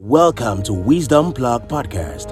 Welcome 0.00 0.62
to 0.62 0.72
Wisdom 0.72 1.32
Plug 1.32 1.66
Podcast 1.66 2.30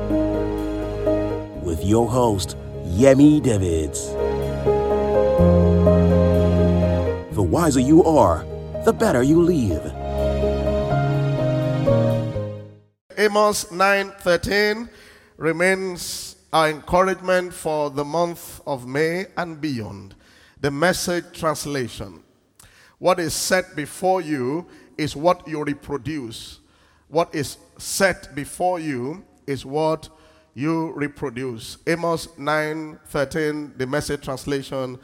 with 1.65 1.85
your 1.85 2.09
host, 2.09 2.57
Yemi 2.85 3.43
Davids. 3.43 4.13
The 7.35 7.43
wiser 7.43 7.81
you 7.81 8.05
are, 8.05 8.47
the 8.85 8.93
better 8.93 9.25
you 9.25 9.43
live. 9.43 9.85
Amos 13.19 13.65
9:13 13.73 14.89
remains 15.37 16.37
our 16.53 16.71
encouragement 16.71 17.53
for 17.53 17.91
the 17.91 18.05
month 18.05 18.61
of 18.65 18.87
May 18.87 19.27
and 19.37 19.61
beyond. 19.61 20.15
The 20.61 20.71
message 20.71 21.33
translation. 21.33 22.23
What 23.01 23.19
is 23.19 23.35
set 23.35 23.75
before 23.75 24.21
you 24.21 24.67
is 24.97 25.17
what 25.17 25.49
you 25.49 25.65
reproduce. 25.65 26.61
What 27.09 27.35
is 27.35 27.59
set 27.79 28.35
before 28.35 28.81
you 28.81 29.25
is 29.47 29.65
what 29.65 30.09
you 30.55 30.93
reproduce. 30.93 31.79
Amos 31.87 32.29
9:13, 32.39 33.77
the 33.79 33.87
message 33.87 34.23
translation. 34.23 34.99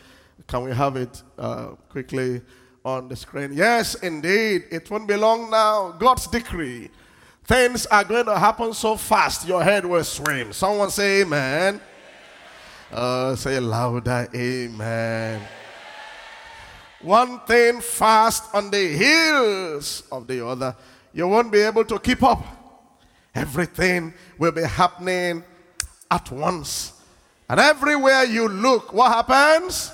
Can 0.47 0.65
we 0.65 0.73
have 0.73 0.97
it 0.97 1.23
uh, 1.39 1.67
quickly 1.89 2.43
on 2.85 3.09
the 3.09 3.15
screen? 3.15 3.53
Yes, 3.53 3.95
indeed. 3.97 4.65
It 4.71 4.91
won't 4.91 5.07
be 5.07 5.17
long 5.17 5.51
now. 5.51 5.93
God's 5.93 6.27
decree. 6.27 6.91
Things 7.45 7.87
are 7.87 8.05
going 8.05 8.27
to 8.27 8.39
happen 8.39 8.73
so 8.73 8.97
fast, 8.97 9.47
your 9.47 9.63
head 9.63 9.85
will 9.85 10.05
swim. 10.05 10.53
Someone 10.53 10.91
say 10.91 11.23
amen. 11.23 11.81
Uh, 12.91 13.35
say 13.37 13.59
louder, 13.59 14.29
amen. 14.35 15.43
One 17.01 17.41
thing 17.41 17.81
fast 17.81 18.55
on 18.55 18.71
the 18.71 18.97
heels 18.97 20.05
of 20.13 20.27
the 20.27 20.47
other 20.47 20.77
you 21.13 21.29
won't 21.29 21.53
be 21.53 21.61
able 21.61 21.85
to 21.85 21.99
keep 21.99 22.23
up. 22.23 22.45
Everything 23.35 24.13
will 24.39 24.53
be 24.53 24.63
happening 24.63 25.45
at 26.11 26.31
once. 26.31 27.01
And 27.49 27.59
everywhere 27.61 28.25
you 28.25 28.49
look, 28.49 28.93
what 28.93 29.13
happens? 29.13 29.91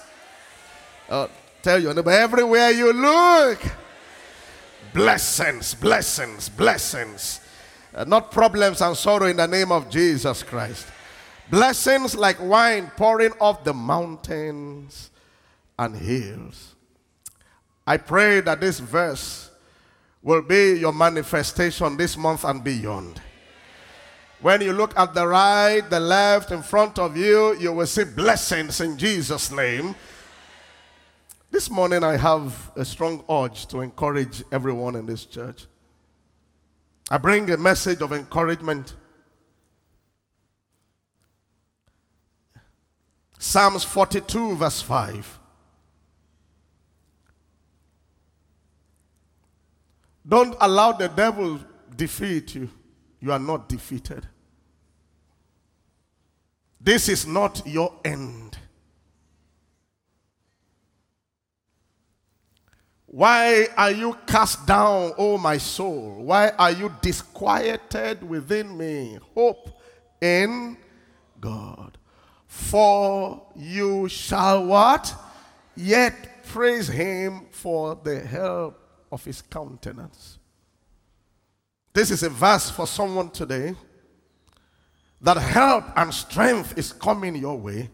Uh, 1.08 1.28
tell 1.62 1.80
your 1.80 1.94
neighbor, 1.94 2.10
everywhere 2.10 2.70
you 2.70 2.92
look, 2.92 3.60
blessings, 4.92 5.74
blessings, 5.74 6.48
blessings. 6.48 7.40
Uh, 7.94 8.04
not 8.04 8.30
problems 8.30 8.80
and 8.80 8.96
sorrow 8.96 9.26
in 9.26 9.36
the 9.36 9.46
name 9.46 9.72
of 9.72 9.88
Jesus 9.88 10.42
Christ. 10.42 10.86
Blessings 11.50 12.14
like 12.14 12.40
wine 12.40 12.90
pouring 12.96 13.32
off 13.40 13.64
the 13.64 13.72
mountains 13.72 15.10
and 15.78 15.96
hills. 15.96 16.74
I 17.86 17.96
pray 17.96 18.40
that 18.42 18.60
this 18.60 18.80
verse 18.80 19.47
will 20.28 20.42
be 20.42 20.78
your 20.78 20.92
manifestation 20.92 21.96
this 21.96 22.14
month 22.14 22.44
and 22.44 22.62
beyond. 22.62 23.18
When 24.42 24.60
you 24.60 24.74
look 24.74 24.92
at 24.98 25.14
the 25.14 25.26
right, 25.26 25.80
the 25.88 25.98
left, 25.98 26.52
in 26.52 26.62
front 26.62 26.98
of 26.98 27.16
you, 27.16 27.56
you 27.56 27.72
will 27.72 27.86
see 27.86 28.04
blessings 28.04 28.82
in 28.82 28.98
Jesus' 28.98 29.50
name. 29.50 29.94
This 31.50 31.70
morning, 31.70 32.04
I 32.04 32.18
have 32.18 32.70
a 32.76 32.84
strong 32.84 33.24
urge 33.30 33.68
to 33.68 33.80
encourage 33.80 34.44
everyone 34.52 34.96
in 34.96 35.06
this 35.06 35.24
church. 35.24 35.64
I 37.10 37.16
bring 37.16 37.50
a 37.50 37.56
message 37.56 38.02
of 38.02 38.12
encouragement. 38.12 38.96
Psalms 43.38 43.82
42, 43.82 44.56
verse 44.56 44.82
5. 44.82 45.37
Don't 50.28 50.54
allow 50.60 50.92
the 50.92 51.08
devil 51.08 51.58
defeat 51.96 52.54
you. 52.54 52.68
You 53.20 53.32
are 53.32 53.38
not 53.38 53.68
defeated. 53.68 54.26
This 56.80 57.08
is 57.08 57.26
not 57.26 57.62
your 57.66 57.94
end. 58.04 58.58
Why 63.06 63.68
are 63.74 63.90
you 63.90 64.18
cast 64.26 64.66
down, 64.66 65.12
O 65.16 65.38
my 65.38 65.56
soul? 65.56 66.22
Why 66.24 66.50
are 66.50 66.72
you 66.72 66.92
disquieted 67.00 68.22
within 68.22 68.76
me? 68.76 69.18
Hope 69.34 69.80
in 70.20 70.76
God. 71.40 71.96
For 72.46 73.42
you 73.56 74.08
shall 74.10 74.66
what? 74.66 75.14
Yet 75.74 76.44
praise 76.44 76.88
him 76.88 77.46
for 77.50 77.98
the 78.02 78.20
help 78.20 78.87
of 79.10 79.24
his 79.24 79.42
countenance. 79.42 80.38
This 81.92 82.10
is 82.10 82.22
a 82.22 82.28
verse 82.28 82.70
for 82.70 82.86
someone 82.86 83.30
today 83.30 83.74
that 85.20 85.36
help 85.36 85.84
and 85.96 86.12
strength 86.14 86.78
is 86.78 86.92
coming 86.92 87.34
your 87.36 87.56
way. 87.56 87.90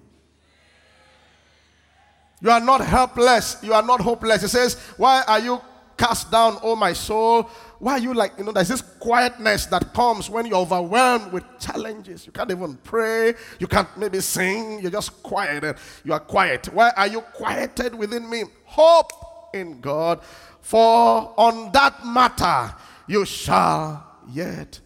You 2.41 2.51
are 2.51 2.61
not 2.61 2.83
helpless. 2.83 3.57
You 3.63 3.73
are 3.73 3.83
not 3.83 4.01
hopeless. 4.01 4.43
It 4.43 4.49
says, 4.49 4.75
Why 4.99 5.23
are 5.27 5.39
you 5.39 5.61
cast 5.97 6.31
down, 6.31 6.59
oh 6.63 6.77
my 6.77 6.93
soul? 6.93 7.49
Why 7.79 7.93
are 7.93 7.99
you 7.99 8.13
like, 8.13 8.33
you 8.37 8.45
know, 8.45 8.53
there's 8.53 8.69
this 8.69 8.83
quietness 8.83 9.67
that 9.67 9.95
comes 9.95 10.29
when 10.29 10.45
you're 10.47 10.59
overwhelmed 10.59 11.33
with 11.33 11.45
challenges. 11.59 12.27
You 12.27 12.33
can't 12.33 12.51
even 12.51 12.77
pray. 12.85 13.35
You 13.59 13.67
can't 13.67 13.89
maybe 13.97 14.21
sing. 14.21 14.81
You're 14.81 14.91
just 14.91 15.23
quiet. 15.23 15.79
You 16.05 16.13
are 16.13 16.21
quiet. 16.21 16.67
Why 16.73 16.91
are 16.97 17.07
you 17.07 17.21
quieted 17.21 17.95
within 17.95 18.29
me? 18.29 18.45
Hope 18.65 19.13
in 19.55 19.81
God. 19.81 20.23
For 20.61 21.33
on 21.37 21.73
that 21.73 22.05
matter 22.05 22.75
you 23.07 23.25
shall 23.25 24.05
yet 24.31 24.81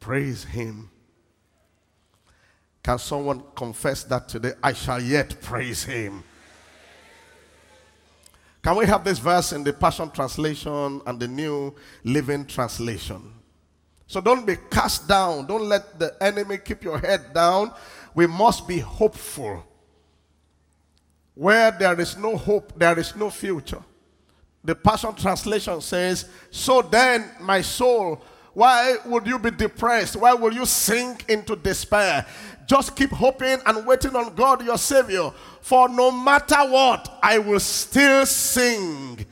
praise 0.00 0.44
him. 0.44 0.90
Can 2.82 2.98
someone 2.98 3.42
confess 3.54 4.04
that 4.04 4.28
today? 4.28 4.52
I 4.62 4.72
shall 4.72 5.00
yet 5.00 5.40
praise 5.42 5.84
him. 5.84 6.24
Can 8.62 8.76
we 8.76 8.86
have 8.86 9.04
this 9.04 9.18
verse 9.18 9.52
in 9.52 9.62
the 9.62 9.72
Passion 9.72 10.10
Translation 10.10 11.00
and 11.06 11.20
the 11.20 11.28
New 11.28 11.74
Living 12.04 12.44
Translation? 12.44 13.22
So 14.06 14.20
don't 14.20 14.46
be 14.46 14.56
cast 14.70 15.06
down. 15.06 15.46
Don't 15.46 15.68
let 15.68 15.98
the 15.98 16.16
enemy 16.20 16.58
keep 16.58 16.82
your 16.82 16.98
head 16.98 17.34
down. 17.34 17.72
We 18.14 18.26
must 18.26 18.66
be 18.66 18.78
hopeful. 18.78 19.64
Where 21.34 21.70
there 21.70 22.00
is 22.00 22.16
no 22.16 22.36
hope, 22.36 22.72
there 22.76 22.98
is 22.98 23.14
no 23.14 23.30
future. 23.30 23.82
The 24.64 24.74
Passion 24.74 25.14
Translation 25.14 25.80
says, 25.80 26.28
So 26.50 26.82
then, 26.82 27.30
my 27.40 27.60
soul, 27.60 28.22
why 28.52 28.96
would 29.06 29.26
you 29.26 29.38
be 29.38 29.50
depressed? 29.50 30.16
Why 30.16 30.34
will 30.34 30.52
you 30.52 30.66
sink 30.66 31.28
into 31.28 31.54
despair? 31.54 32.26
Just 32.66 32.96
keep 32.96 33.10
hoping 33.10 33.58
and 33.64 33.86
waiting 33.86 34.14
on 34.16 34.34
God, 34.34 34.64
your 34.64 34.76
Savior. 34.76 35.30
For 35.60 35.88
no 35.88 36.10
matter 36.10 36.68
what, 36.68 37.18
I 37.22 37.38
will 37.38 37.60
still 37.60 38.26
sing 38.26 39.24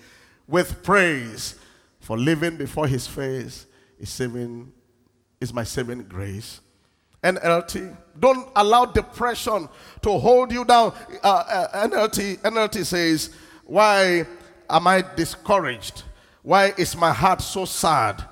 with 0.47 0.83
praise. 0.83 1.57
For 2.01 2.17
living 2.17 2.57
before 2.57 2.87
His 2.87 3.07
face 3.07 3.67
is 3.99 4.11
saving, 4.11 4.73
is 5.41 5.53
my 5.53 5.65
saving 5.65 6.05
grace. 6.05 6.61
NLT, 7.23 7.97
don't 8.21 8.49
allow 8.55 8.85
depression 8.85 9.69
to 10.03 10.19
hold 10.19 10.53
you 10.53 10.65
down. 10.65 10.95
Uh, 11.23 11.27
uh, 11.27 11.89
NLT, 11.89 12.39
NLT 12.39 12.85
says, 12.85 13.31
why 13.65 14.25
am 14.69 14.87
I 14.87 15.05
discouraged? 15.17 16.03
Why 16.43 16.73
is 16.77 16.97
my 16.97 17.13
heart 17.13 17.41
so 17.41 17.65
sad? 17.65 18.25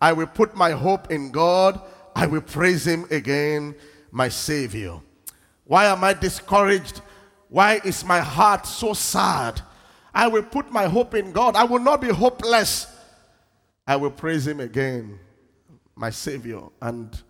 I 0.00 0.12
will 0.12 0.26
put 0.26 0.56
my 0.56 0.72
hope 0.72 1.10
in 1.10 1.30
God. 1.30 1.80
I 2.14 2.26
will 2.26 2.40
praise 2.40 2.86
Him 2.86 3.06
again, 3.10 3.74
my 4.10 4.28
Savior. 4.28 5.00
Why 5.64 5.86
am 5.86 6.02
I 6.02 6.12
discouraged? 6.12 7.00
Why 7.48 7.80
is 7.84 8.04
my 8.04 8.20
heart 8.20 8.66
so 8.66 8.94
sad? 8.94 9.60
I 10.14 10.26
will 10.26 10.42
put 10.42 10.72
my 10.72 10.86
hope 10.86 11.14
in 11.14 11.32
God. 11.32 11.54
I 11.56 11.64
will 11.64 11.78
not 11.78 12.00
be 12.00 12.08
hopeless. 12.08 12.86
I 13.86 13.96
will 13.96 14.10
praise 14.10 14.46
Him 14.46 14.60
again, 14.60 15.18
my 15.94 16.10
Savior 16.10 16.62
and 16.80 17.22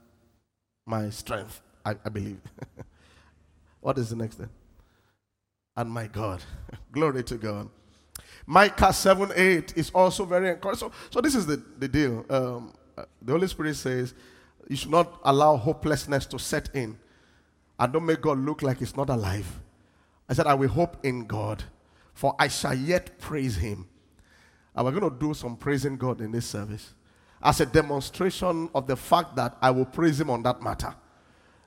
my 0.87 1.11
strength, 1.11 1.61
I, 1.85 1.94
I 2.05 2.09
believe. 2.09 2.41
what 3.81 3.99
is 3.99 4.11
the 4.11 4.17
next 4.17 4.37
thing? 4.37 4.50
And 5.77 5.91
my 5.91 6.06
God. 6.06 6.43
Glory 6.93 7.23
to 7.25 7.37
God. 7.37 7.69
Micah 8.47 8.93
7 8.93 9.31
8 9.35 9.77
is 9.77 9.91
also 9.91 10.25
very 10.25 10.50
encouraging. 10.50 10.81
So, 10.81 10.93
so 11.11 11.21
this 11.21 11.35
is 11.35 11.47
the, 11.47 11.62
the 11.79 11.89
deal. 11.89 12.25
Um, 12.29 12.73
uh, 12.97 13.05
the 13.21 13.33
Holy 13.33 13.47
Spirit 13.47 13.77
says 13.77 14.15
you 14.69 14.77
should 14.77 14.91
not 14.91 15.21
allow 15.25 15.56
hopelessness 15.56 16.27
to 16.27 16.39
set 16.39 16.75
in 16.75 16.99
and 17.79 17.93
don't 17.93 18.06
make 18.06 18.21
God 18.21 18.39
look 18.39 18.62
like 18.62 18.79
he's 18.79 18.97
not 18.97 19.11
alive. 19.11 19.61
I 20.29 20.35
said, 20.35 20.47
I 20.47 20.55
will 20.55 20.69
hope 20.69 21.05
in 21.05 21.27
God, 21.27 21.65
for 22.15 22.35
I 22.39 22.49
shall 22.49 22.75
yet 22.75 23.19
praise 23.19 23.56
him. 23.56 23.87
And 24.75 24.85
we're 24.85 24.99
going 24.99 25.12
to 25.12 25.19
do 25.19 25.35
some 25.35 25.56
praising 25.56 25.97
God 25.97 26.21
in 26.21 26.33
this 26.33 26.47
service 26.47 26.94
as 27.43 27.61
a 27.61 27.67
demonstration 27.67 28.71
of 28.75 28.87
the 28.87 28.97
fact 28.97 29.37
that 29.37 29.56
I 29.61 29.71
will 29.71 29.85
praise 29.85 30.21
him 30.21 30.31
on 30.31 30.43
that 30.44 30.62
matter 30.62 30.94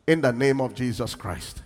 in 0.08 0.22
the 0.22 0.32
name 0.32 0.62
of 0.62 0.74
Jesus 0.74 1.16
Christ. 1.16 1.64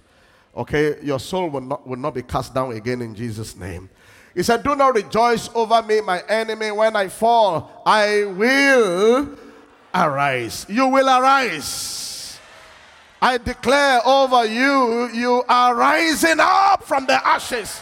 Okay, 0.56 0.96
your 1.04 1.20
soul 1.20 1.50
will 1.50 1.62
not, 1.62 1.88
will 1.88 1.98
not 1.98 2.16
be 2.16 2.24
cast 2.24 2.54
down 2.54 2.72
again 2.72 3.02
in 3.02 3.14
Jesus' 3.14 3.56
name. 3.56 3.90
He 4.36 4.44
said, 4.44 4.64
Do 4.64 4.76
not 4.76 4.96
rejoice 4.96 5.50
over 5.54 5.82
me, 5.82 6.02
my 6.02 6.22
enemy, 6.28 6.72
when 6.72 6.96
I 6.96 7.08
fall. 7.08 7.82
I 7.86 8.26
will 8.26 9.30
arise. 9.94 10.66
You 10.70 10.88
will 10.88 11.08
arise. 11.08 12.40
I 13.22 13.38
declare 13.38 14.00
over 14.06 14.46
you, 14.46 15.10
you 15.14 15.44
are 15.50 15.76
rising 15.76 16.38
up 16.40 16.84
from 16.84 17.06
the 17.06 17.26
ashes. 17.28 17.82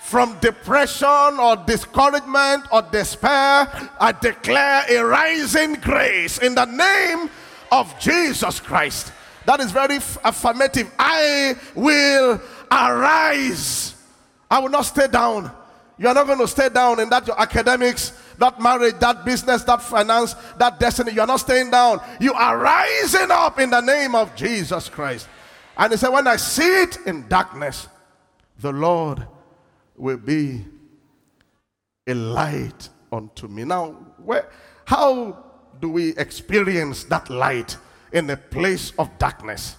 From 0.00 0.38
depression 0.40 1.38
or 1.38 1.56
discouragement 1.56 2.64
or 2.72 2.82
despair, 2.82 3.68
I 4.00 4.12
declare 4.20 4.84
a 4.88 5.04
rising 5.04 5.74
grace 5.74 6.38
in 6.38 6.54
the 6.54 6.64
name 6.64 7.30
of 7.70 7.96
Jesus 8.00 8.58
Christ. 8.58 9.12
That 9.46 9.60
is 9.60 9.70
very 9.70 9.96
affirmative. 10.24 10.90
I 10.98 11.56
will 11.74 12.40
arise. 12.72 13.94
I 14.50 14.58
will 14.58 14.68
not 14.68 14.82
stay 14.82 15.06
down. 15.06 15.50
You 15.96 16.08
are 16.08 16.14
not 16.14 16.26
going 16.26 16.38
to 16.38 16.48
stay 16.48 16.70
down 16.70 16.98
in 16.98 17.10
that 17.10 17.26
your 17.26 17.38
academics, 17.40 18.12
that 18.38 18.60
marriage, 18.60 18.98
that 19.00 19.22
business, 19.24 19.62
that 19.64 19.82
finance, 19.82 20.34
that 20.56 20.80
destiny. 20.80 21.12
You 21.12 21.20
are 21.20 21.26
not 21.26 21.40
staying 21.40 21.70
down. 21.70 22.00
You 22.18 22.32
are 22.32 22.58
rising 22.58 23.30
up 23.30 23.60
in 23.60 23.68
the 23.68 23.82
name 23.82 24.14
of 24.14 24.34
Jesus 24.34 24.88
Christ. 24.88 25.28
And 25.76 25.92
he 25.92 25.98
said, 25.98 26.08
When 26.08 26.26
I 26.26 26.36
sit 26.36 26.98
in 27.06 27.28
darkness, 27.28 27.86
the 28.58 28.72
Lord 28.72 29.26
will 29.96 30.16
be 30.16 30.64
a 32.06 32.14
light 32.14 32.88
unto 33.12 33.46
me. 33.46 33.64
Now, 33.64 33.92
where, 34.24 34.48
how 34.86 35.44
do 35.80 35.90
we 35.90 36.16
experience 36.16 37.04
that 37.04 37.28
light 37.28 37.76
in 38.12 38.28
a 38.30 38.36
place 38.36 38.92
of 38.98 39.10
darkness? 39.18 39.76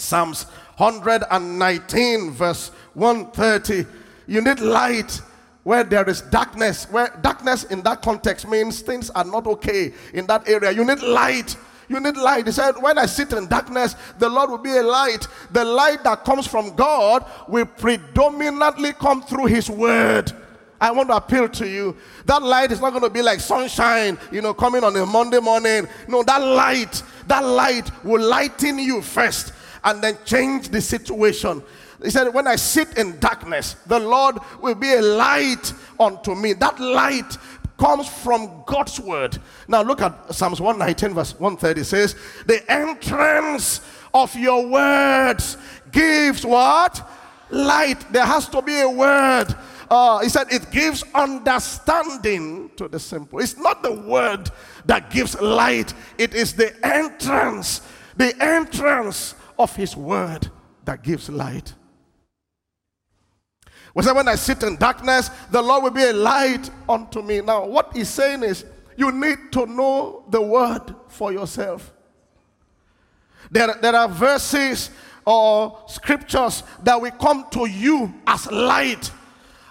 Psalms 0.00 0.44
119, 0.78 2.30
verse 2.30 2.70
130. 2.94 3.86
You 4.26 4.40
need 4.40 4.60
light 4.60 5.20
where 5.62 5.84
there 5.84 6.08
is 6.08 6.22
darkness, 6.22 6.86
where 6.90 7.16
darkness 7.20 7.64
in 7.64 7.82
that 7.82 8.02
context 8.02 8.48
means 8.48 8.80
things 8.80 9.10
are 9.10 9.24
not 9.24 9.46
okay 9.46 9.92
in 10.14 10.26
that 10.26 10.48
area. 10.48 10.70
You 10.70 10.84
need 10.84 11.02
light. 11.02 11.56
You 11.88 12.00
need 12.00 12.16
light. 12.16 12.46
He 12.46 12.52
said, 12.52 12.72
When 12.80 12.96
I 12.96 13.06
sit 13.06 13.32
in 13.32 13.46
darkness, 13.46 13.94
the 14.18 14.28
Lord 14.28 14.50
will 14.50 14.58
be 14.58 14.76
a 14.76 14.82
light. 14.82 15.26
The 15.50 15.64
light 15.64 16.02
that 16.04 16.24
comes 16.24 16.46
from 16.46 16.74
God 16.76 17.26
will 17.48 17.66
predominantly 17.66 18.92
come 18.94 19.22
through 19.22 19.46
His 19.46 19.68
word. 19.68 20.32
I 20.80 20.92
want 20.92 21.10
to 21.10 21.16
appeal 21.16 21.46
to 21.46 21.68
you. 21.68 21.94
That 22.24 22.42
light 22.42 22.72
is 22.72 22.80
not 22.80 22.90
going 22.90 23.02
to 23.02 23.10
be 23.10 23.20
like 23.20 23.40
sunshine, 23.40 24.18
you 24.32 24.40
know, 24.40 24.54
coming 24.54 24.82
on 24.82 24.96
a 24.96 25.04
Monday 25.04 25.40
morning. 25.40 25.86
No, 26.08 26.22
that 26.22 26.40
light, 26.40 27.02
that 27.26 27.44
light 27.44 27.90
will 28.02 28.22
lighten 28.22 28.78
you 28.78 29.02
first 29.02 29.52
and 29.84 30.02
then 30.02 30.18
change 30.24 30.68
the 30.68 30.80
situation. 30.80 31.62
He 32.02 32.10
said, 32.10 32.32
When 32.32 32.46
I 32.46 32.56
sit 32.56 32.96
in 32.98 33.18
darkness, 33.18 33.74
the 33.86 33.98
Lord 33.98 34.36
will 34.60 34.74
be 34.74 34.92
a 34.94 35.02
light 35.02 35.72
unto 35.98 36.34
me. 36.34 36.54
That 36.54 36.78
light 36.80 37.36
comes 37.78 38.08
from 38.08 38.62
God's 38.66 39.00
word. 39.00 39.38
Now 39.66 39.82
look 39.82 40.02
at 40.02 40.34
Psalms 40.34 40.60
119, 40.60 41.14
verse 41.14 41.38
130 41.38 41.84
says, 41.84 42.14
The 42.46 42.70
entrance 42.70 43.80
of 44.12 44.34
your 44.36 44.66
words 44.66 45.56
gives 45.90 46.44
what? 46.44 47.08
Light. 47.50 48.12
There 48.12 48.26
has 48.26 48.48
to 48.50 48.62
be 48.62 48.80
a 48.80 48.88
word. 48.88 49.54
Uh, 49.90 50.20
he 50.20 50.28
said 50.28 50.46
it 50.52 50.70
gives 50.70 51.02
understanding 51.14 52.70
to 52.76 52.86
the 52.86 53.00
simple. 53.00 53.40
It's 53.40 53.56
not 53.56 53.82
the 53.82 53.92
word 53.92 54.50
that 54.86 55.10
gives 55.10 55.40
light, 55.40 55.92
it 56.16 56.32
is 56.32 56.54
the 56.54 56.72
entrance, 56.86 57.80
the 58.16 58.32
entrance 58.40 59.34
of 59.60 59.76
his 59.76 59.96
word 59.96 60.50
that 60.84 61.02
gives 61.02 61.28
light. 61.28 61.74
We 63.94 64.02
say, 64.02 64.12
when 64.12 64.28
I 64.28 64.36
sit 64.36 64.62
in 64.62 64.76
darkness, 64.76 65.30
the 65.50 65.60
Lord 65.60 65.82
will 65.82 65.90
be 65.90 66.04
a 66.04 66.12
light 66.12 66.70
unto 66.88 67.22
me. 67.22 67.40
Now, 67.40 67.66
what 67.66 67.92
he's 67.94 68.08
saying 68.08 68.42
is, 68.42 68.64
you 68.96 69.10
need 69.12 69.52
to 69.52 69.66
know 69.66 70.24
the 70.28 70.40
word 70.40 70.94
for 71.08 71.32
yourself. 71.32 71.92
There, 73.50 73.74
there 73.80 73.96
are 73.96 74.08
verses 74.08 74.90
or 75.24 75.82
scriptures 75.88 76.62
that 76.82 77.00
will 77.00 77.10
come 77.12 77.46
to 77.50 77.66
you 77.66 78.14
as 78.26 78.50
light 78.50 79.10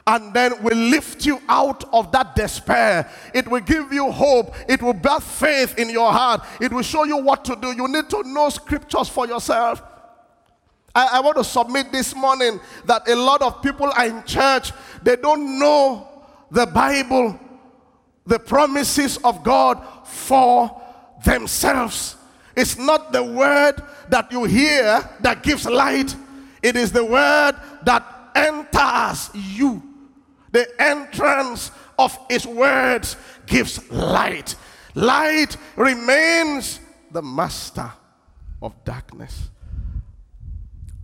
and 0.10 0.34
then 0.34 0.64
will 0.64 0.76
lift 0.76 1.24
you 1.24 1.40
out 1.48 1.84
of 1.94 2.12
that 2.12 2.36
despair. 2.36 3.08
It 3.32 3.48
will 3.48 3.60
give 3.60 3.94
you 3.94 4.10
hope. 4.10 4.56
It 4.68 4.82
will 4.82 4.94
birth 4.94 5.24
faith 5.24 5.78
in 5.78 5.92
your 5.92 6.12
heart. 6.12 6.42
It 6.60 6.74
will 6.74 6.82
show 6.82 7.04
you 7.04 7.18
what 7.18 7.46
to 7.46 7.56
do. 7.56 7.76
You 7.76 7.88
need 7.88 8.10
to 8.10 8.24
know 8.24 8.50
scriptures 8.50 9.08
for 9.08 9.28
yourself. 9.28 9.84
I, 10.96 11.10
I 11.14 11.20
want 11.20 11.38
to 11.38 11.44
submit 11.44 11.92
this 11.92 12.16
morning 12.16 12.60
that 12.86 13.08
a 13.08 13.16
lot 13.16 13.44
of 13.44 13.62
people 13.62 13.92
are 13.96 14.08
in 14.08 14.24
church, 14.24 14.72
they 15.04 15.16
don't 15.16 15.60
know 15.60 16.08
the 16.50 16.66
Bible, 16.66 17.40
the 18.26 18.40
promises 18.40 19.18
of 19.18 19.44
God 19.44 19.80
for 20.08 20.82
themselves. 21.24 22.16
It's 22.58 22.80
not 22.80 23.14
the 23.14 23.24
word 23.24 23.76
that 24.10 24.32
you 24.32 24.46
hear 24.46 25.08
that 25.20 25.44
gives 25.44 25.68
light, 25.68 26.16
it 26.64 26.76
is 26.76 26.92
the 26.92 27.06
word 27.06 27.54
that 27.84 28.32
enters 28.34 29.30
you. 29.36 29.84
The 30.52 30.70
entrance 30.82 31.72
of 31.98 32.18
his 32.30 32.46
words 32.46 33.16
gives 33.46 33.90
light. 33.92 34.56
Light 34.96 35.58
remains 35.76 36.80
the 37.12 37.22
master 37.22 37.92
of 38.62 38.74
darkness. 38.84 39.50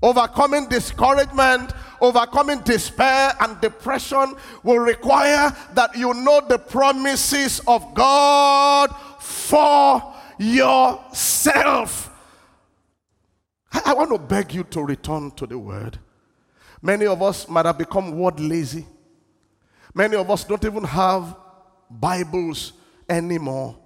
Overcoming 0.02 0.68
discouragement, 0.68 1.74
overcoming 2.02 2.60
despair 2.60 3.34
and 3.40 3.60
depression 3.62 4.36
will 4.64 4.80
require 4.80 5.56
that 5.74 5.96
you 5.98 6.14
know 6.14 6.42
the 6.48 6.60
promises 6.60 7.62
of 7.68 7.94
God 7.94 8.94
for 9.20 10.14
yourself. 10.38 12.12
I, 13.72 13.94
want 13.94 14.12
to 14.12 14.20
beg 14.20 14.54
you 14.54 14.64
to 14.66 14.82
return 14.82 15.32
to 15.32 15.46
the 15.48 15.58
word. 15.58 16.00
Many 16.82 17.06
of 17.08 17.22
us 17.22 17.48
might 17.50 17.66
have 17.66 17.78
become 17.78 18.12
word 18.18 18.40
lazy. 18.40 18.86
Many 19.96 20.18
of 20.18 20.30
us 20.30 20.44
don't 20.44 20.64
even 20.66 20.84
have 20.84 21.38
Bibles 21.90 22.74
anymore 23.08 23.78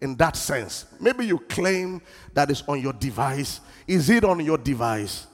in 0.00 0.16
that 0.16 0.36
sense. 0.36 0.86
Maybe 0.98 1.26
you 1.26 1.38
claim 1.38 2.00
that 2.32 2.50
it's 2.50 2.62
on 2.66 2.80
your 2.80 2.94
device. 2.94 3.60
Is 3.86 4.08
it 4.08 4.24
on 4.24 4.40
your 4.40 4.56
device? 4.56 5.26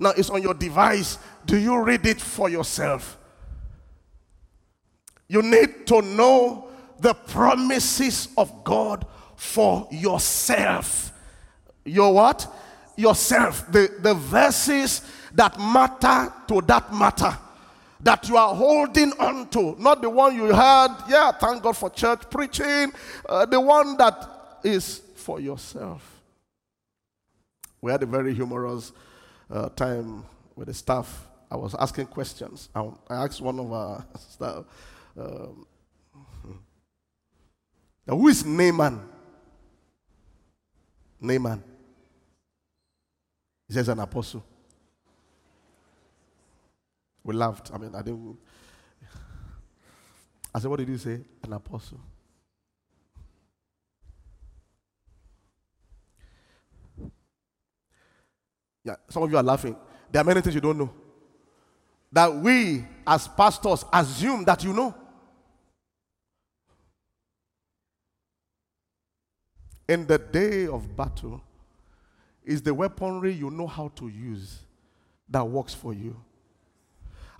Now, 0.00 0.10
it's 0.10 0.30
on 0.30 0.42
your 0.42 0.54
device. 0.54 1.18
Do 1.46 1.56
you 1.56 1.80
read 1.80 2.06
it 2.06 2.20
for 2.20 2.48
yourself? 2.48 3.18
You 5.28 5.42
need 5.42 5.86
to 5.86 6.02
know 6.02 6.68
the 6.98 7.14
promises 7.14 8.30
of 8.36 8.64
God 8.64 9.06
for 9.36 9.86
yourself. 9.92 11.12
Your 11.84 12.12
what? 12.12 12.52
Yourself. 12.96 13.70
The, 13.70 13.92
the 14.00 14.14
verses 14.14 15.02
that 15.34 15.56
matter 15.56 16.32
to 16.48 16.60
that 16.62 16.92
matter 16.92 17.38
that 18.02 18.28
you 18.28 18.36
are 18.36 18.54
holding 18.54 19.12
on 19.18 19.48
to, 19.48 19.76
not 19.78 20.00
the 20.00 20.08
one 20.08 20.34
you 20.34 20.54
heard, 20.54 20.96
yeah, 21.08 21.32
thank 21.32 21.62
God 21.62 21.76
for 21.76 21.90
church 21.90 22.22
preaching, 22.30 22.92
uh, 23.28 23.44
the 23.46 23.60
one 23.60 23.96
that 23.98 24.58
is 24.64 25.02
for 25.16 25.40
yourself. 25.40 26.20
We 27.80 27.92
had 27.92 28.02
a 28.02 28.06
very 28.06 28.34
humorous 28.34 28.92
uh, 29.50 29.68
time 29.70 30.24
with 30.56 30.68
the 30.68 30.74
staff. 30.74 31.26
I 31.50 31.56
was 31.56 31.74
asking 31.74 32.06
questions. 32.06 32.68
I, 32.74 32.88
I 33.08 33.24
asked 33.24 33.40
one 33.40 33.58
of 33.58 33.72
our 33.72 34.04
staff, 34.18 34.64
um, 35.18 35.66
who 38.06 38.28
is 38.28 38.44
Naaman? 38.44 39.00
Naaman. 41.20 41.62
He 43.68 43.74
says 43.74 43.88
an 43.88 44.00
apostle. 44.00 44.44
We 47.24 47.34
laughed. 47.34 47.70
I 47.72 47.78
mean, 47.78 47.94
I 47.94 48.02
didn't. 48.02 48.36
I 50.54 50.58
said, 50.58 50.70
What 50.70 50.78
did 50.78 50.88
you 50.88 50.98
say? 50.98 51.20
An 51.44 51.52
apostle. 51.52 52.00
Yeah, 58.84 58.96
some 59.08 59.22
of 59.22 59.30
you 59.30 59.36
are 59.36 59.42
laughing. 59.42 59.76
There 60.10 60.22
are 60.22 60.24
many 60.24 60.40
things 60.40 60.54
you 60.54 60.60
don't 60.60 60.78
know. 60.78 60.90
That 62.12 62.34
we, 62.34 62.84
as 63.06 63.28
pastors, 63.28 63.84
assume 63.92 64.44
that 64.44 64.64
you 64.64 64.72
know. 64.72 64.94
In 69.88 70.06
the 70.06 70.18
day 70.18 70.66
of 70.66 70.96
battle, 70.96 71.42
is 72.44 72.62
the 72.62 72.72
weaponry 72.72 73.32
you 73.32 73.50
know 73.50 73.66
how 73.66 73.88
to 73.96 74.08
use 74.08 74.60
that 75.28 75.46
works 75.46 75.74
for 75.74 75.92
you. 75.92 76.16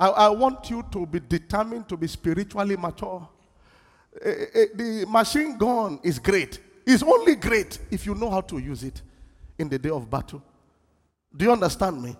I, 0.00 0.08
I 0.08 0.28
want 0.30 0.68
you 0.70 0.84
to 0.90 1.06
be 1.06 1.20
determined 1.20 1.88
to 1.90 1.96
be 1.96 2.08
spiritually 2.08 2.76
mature. 2.76 3.28
Eh, 4.24 4.28
eh, 4.28 4.46
eh, 4.54 4.66
the 4.74 5.06
machine 5.08 5.56
gun 5.56 6.00
is 6.02 6.18
great. 6.18 6.58
It's 6.84 7.02
only 7.04 7.36
great 7.36 7.78
if 7.90 8.06
you 8.06 8.14
know 8.16 8.30
how 8.30 8.40
to 8.40 8.58
use 8.58 8.82
it 8.82 9.02
in 9.58 9.68
the 9.68 9.78
day 9.78 9.90
of 9.90 10.10
battle. 10.10 10.42
Do 11.36 11.44
you 11.44 11.52
understand 11.52 12.02
me? 12.02 12.16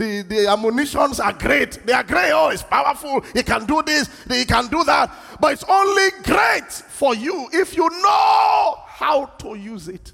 the, 0.00 0.22
the 0.22 0.46
ammunitions 0.48 1.20
are 1.20 1.32
great. 1.32 1.84
They 1.86 1.92
are 1.92 2.02
great. 2.02 2.32
Oh, 2.32 2.48
it's 2.48 2.62
powerful. 2.62 3.22
It 3.34 3.44
can 3.46 3.66
do 3.66 3.82
this, 3.82 4.08
It 4.28 4.48
can 4.48 4.66
do 4.68 4.82
that. 4.84 5.12
But 5.38 5.52
it's 5.52 5.64
only 5.68 6.08
great 6.22 6.72
for 6.72 7.14
you 7.14 7.48
if 7.52 7.76
you 7.76 7.88
know 7.88 8.78
how 8.86 9.26
to 9.38 9.54
use 9.54 9.88
it. 9.88 10.12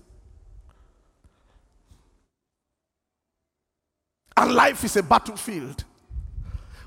And 4.36 4.52
life 4.54 4.84
is 4.84 4.96
a 4.96 5.02
battlefield. 5.02 5.84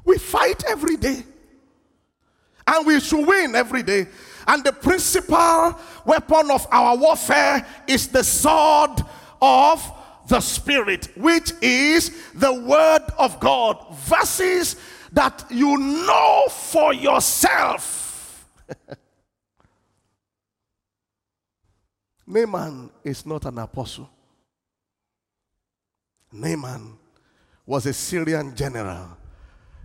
We 0.06 0.18
fight 0.18 0.64
every 0.68 0.98
day. 0.98 1.24
And 2.68 2.86
we 2.86 3.00
should 3.00 3.28
win 3.28 3.56
every 3.56 3.84
day. 3.84 4.08
And 4.48 4.64
the 4.64 4.72
principal 4.72 5.80
weapon 6.06 6.52
of 6.52 6.68
our 6.72 6.96
warfare 6.96 7.66
is 7.88 8.08
the 8.08 8.24
sword 8.24 9.02
of 9.42 9.92
the 10.28 10.40
Spirit, 10.40 11.10
which 11.18 11.52
is 11.62 12.12
the 12.34 12.54
Word 12.54 13.02
of 13.18 13.40
God. 13.40 13.86
Verses 14.06 14.76
that 15.12 15.46
you 15.50 15.78
know 15.78 16.44
for 16.50 16.94
yourself. 16.94 18.46
Naaman 22.28 22.92
is 23.04 23.26
not 23.26 23.46
an 23.46 23.58
apostle. 23.58 24.08
Naaman 26.32 26.96
was 27.66 27.88
a 27.88 27.94
Syrian 27.94 28.56
general 28.56 29.19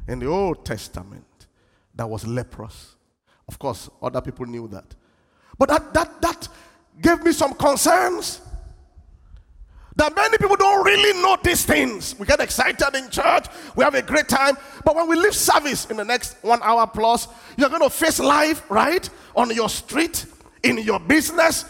in 0.07 0.19
the 0.19 0.27
Old 0.27 0.65
Testament 0.65 1.25
that 1.95 2.09
was 2.09 2.27
leprous. 2.27 2.97
Of 3.49 3.59
course, 3.59 3.91
other 4.03 4.21
people 4.21 4.47
knew 4.47 4.69
that. 4.69 4.95
But 5.59 5.69
that, 5.69 5.95
that, 5.95 6.21
that 6.23 6.49
gave 7.01 7.23
me 7.23 7.33
some 7.33 7.55
concerns. 7.55 8.41
That 9.97 10.15
many 10.17 10.39
people 10.39 10.57
don't 10.57 10.85
really 10.85 11.23
know 11.23 11.37
these 11.43 11.65
things. 11.65 12.19
We 12.19 12.27
get 12.27 12.41
excited 12.41 12.97
in 12.97 13.11
church, 13.11 13.47
we 13.77 13.85
have 13.85 13.95
a 13.95 14.03
great 14.03 14.29
time, 14.29 14.57
but 14.85 14.97
when 14.97 15.09
we 15.09 15.15
leave 15.15 15.35
service 15.35 15.87
in 15.87 15.97
the 15.97 16.05
next 16.05 16.37
one 16.43 16.61
hour 16.63 16.87
plus, 16.87 17.29
you're 17.57 17.69
going 17.69 17.83
to 17.83 17.91
face 17.91 18.19
life, 18.19 18.69
right? 18.71 19.09
On 19.37 19.55
your 19.55 19.69
street, 19.69 20.27
in 20.65 20.79
your 20.79 20.99
business, 20.99 21.65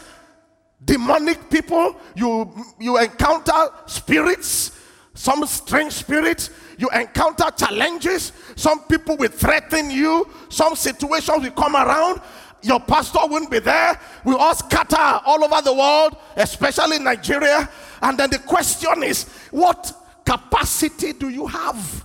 demonic 0.83 1.51
people, 1.51 1.97
you, 2.15 2.51
you 2.81 2.99
encounter 2.99 3.69
spirits, 3.87 4.79
some 5.15 5.47
strange 5.47 5.93
spirits, 5.93 6.51
you 6.77 6.89
encounter 6.91 7.51
challenges, 7.57 8.33
some 8.57 8.81
people 8.85 9.17
will 9.17 9.29
threaten 9.31 9.91
you, 9.91 10.29
some 10.49 10.75
situations 10.75 11.43
will 11.43 11.53
come 11.53 11.77
around. 11.77 12.21
Your 12.63 12.81
pastor 12.81 13.21
won't 13.23 13.51
be 13.51 13.59
there. 13.59 14.01
We 14.25 14.35
all 14.35 14.55
scatter 14.55 15.21
all 15.27 15.45
over 15.45 15.63
the 15.63 15.75
world, 15.75 16.17
especially 16.37 16.99
Nigeria. 16.99 17.69
And 18.03 18.19
then 18.19 18.31
the 18.31 18.39
question 18.39 19.03
is, 19.03 19.29
what 19.51 19.93
capacity 20.25 21.13
do 21.13 21.29
you 21.29 21.47
have? 21.47 22.05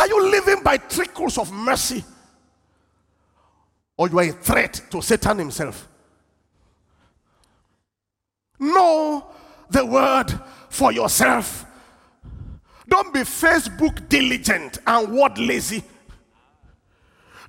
Are 0.00 0.08
you 0.08 0.30
living 0.30 0.62
by 0.64 0.78
trickles 0.78 1.36
of 1.36 1.52
mercy? 1.52 2.02
Or 3.98 4.08
you 4.08 4.18
are 4.18 4.24
a 4.24 4.32
threat 4.32 4.80
to 4.90 5.02
Satan 5.02 5.38
himself? 5.38 5.86
Know 8.58 9.26
the 9.70 9.84
word 9.84 10.32
for 10.72 10.90
yourself. 10.90 11.66
Don't 12.88 13.12
be 13.12 13.20
Facebook 13.20 14.08
diligent 14.08 14.78
and 14.86 15.12
word 15.12 15.38
lazy. 15.38 15.84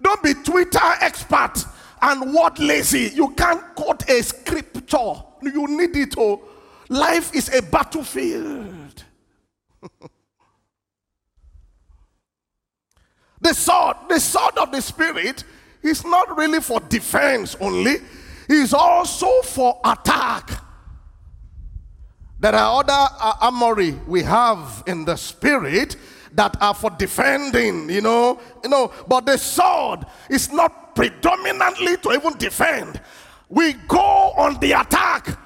Don't 0.01 0.21
be 0.21 0.33
Twitter 0.33 0.79
expert 0.99 1.65
and 2.01 2.33
word 2.33 2.59
lazy. 2.59 3.11
You 3.15 3.29
can't 3.29 3.63
quote 3.75 4.07
a 4.09 4.21
scripture. 4.21 5.13
You 5.41 5.67
need 5.67 5.95
it. 5.95 6.15
Oh, 6.17 6.41
life 6.89 7.33
is 7.33 7.53
a 7.53 7.61
battlefield. 7.61 9.05
the 13.39 13.53
sword, 13.53 13.95
the 14.09 14.19
sword 14.19 14.57
of 14.57 14.69
the 14.71 14.81
spirit 14.81 15.45
is 15.81 16.03
not 16.03 16.35
really 16.37 16.59
for 16.59 16.81
defense 16.81 17.55
only. 17.61 17.95
It's 18.49 18.73
also 18.73 19.41
for 19.43 19.79
attack. 19.85 20.62
There 22.43 22.53
are 22.53 22.81
other 22.81 22.91
uh, 23.21 23.35
armory 23.39 23.91
we 24.05 24.21
have 24.23 24.83
in 24.85 25.05
the 25.05 25.15
spirit 25.15 25.95
that 26.33 26.57
are 26.59 26.73
for 26.73 26.89
defending, 26.89 27.89
you 27.89 28.01
know, 28.01 28.37
you 28.61 28.69
know, 28.69 28.91
but 29.07 29.25
the 29.25 29.37
sword 29.37 30.01
is 30.29 30.51
not 30.51 30.93
predominantly 30.93 31.95
to 31.95 32.11
even 32.11 32.37
defend. 32.37 32.99
We 33.47 33.71
go 33.87 34.33
on 34.35 34.59
the 34.59 34.73
attack 34.73 35.39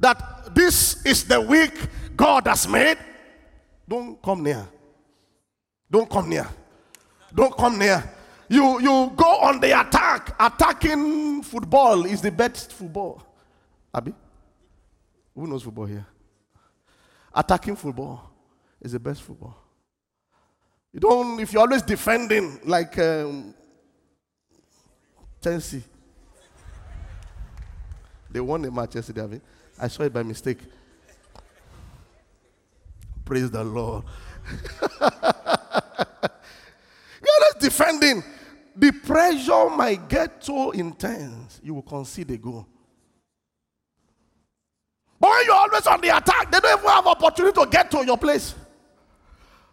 that 0.00 0.54
this 0.54 1.06
is 1.06 1.24
the 1.24 1.40
week 1.40 1.72
God 2.14 2.46
has 2.48 2.68
made. 2.68 2.98
Don't 3.88 4.20
come 4.20 4.42
near. 4.42 4.68
Don't 5.90 6.10
come 6.10 6.28
near. 6.28 6.46
Don't 7.34 7.56
come 7.56 7.78
near. 7.78 8.04
You 8.50 8.78
you 8.78 9.10
go 9.16 9.38
on 9.40 9.58
the 9.58 9.80
attack. 9.80 10.36
Attacking 10.38 11.42
football 11.44 12.04
is 12.04 12.20
the 12.20 12.30
best 12.30 12.74
football. 12.74 13.22
Abby? 13.94 14.12
Who 15.34 15.46
knows 15.46 15.62
football 15.62 15.86
here? 15.86 16.06
Attacking 17.36 17.76
football 17.76 18.30
is 18.80 18.92
the 18.92 18.98
best 19.00 19.22
football. 19.22 19.56
You 20.92 21.00
don't, 21.00 21.38
if 21.38 21.52
you're 21.52 21.60
always 21.60 21.82
defending 21.82 22.58
like 22.64 22.98
um, 22.98 23.54
Chelsea, 25.42 25.82
they 28.30 28.40
won 28.40 28.62
the 28.62 28.70
match 28.70 28.94
yesterday. 28.94 29.40
I 29.78 29.88
saw 29.88 30.04
it 30.04 30.12
by 30.12 30.22
mistake. 30.22 30.58
Praise 33.24 33.50
the 33.50 33.62
Lord. 33.62 34.04
you're 35.00 35.10
always 37.20 37.54
defending. 37.60 38.24
The 38.74 38.92
pressure 38.92 39.70
might 39.70 40.08
get 40.08 40.44
so 40.44 40.70
intense, 40.70 41.60
you 41.62 41.74
will 41.74 41.82
concede 41.82 42.30
a 42.30 42.36
goal. 42.36 42.66
But 45.18 45.30
when 45.30 45.44
you're 45.46 45.54
always 45.76 45.86
on 45.86 46.00
the 46.00 46.16
attack, 46.16 46.50
they 46.50 46.60
don't 46.60 46.78
even 46.78 46.90
have 46.90 47.06
opportunity 47.06 47.60
to 47.60 47.66
get 47.66 47.90
to 47.90 48.04
your 48.04 48.18
place. 48.18 48.54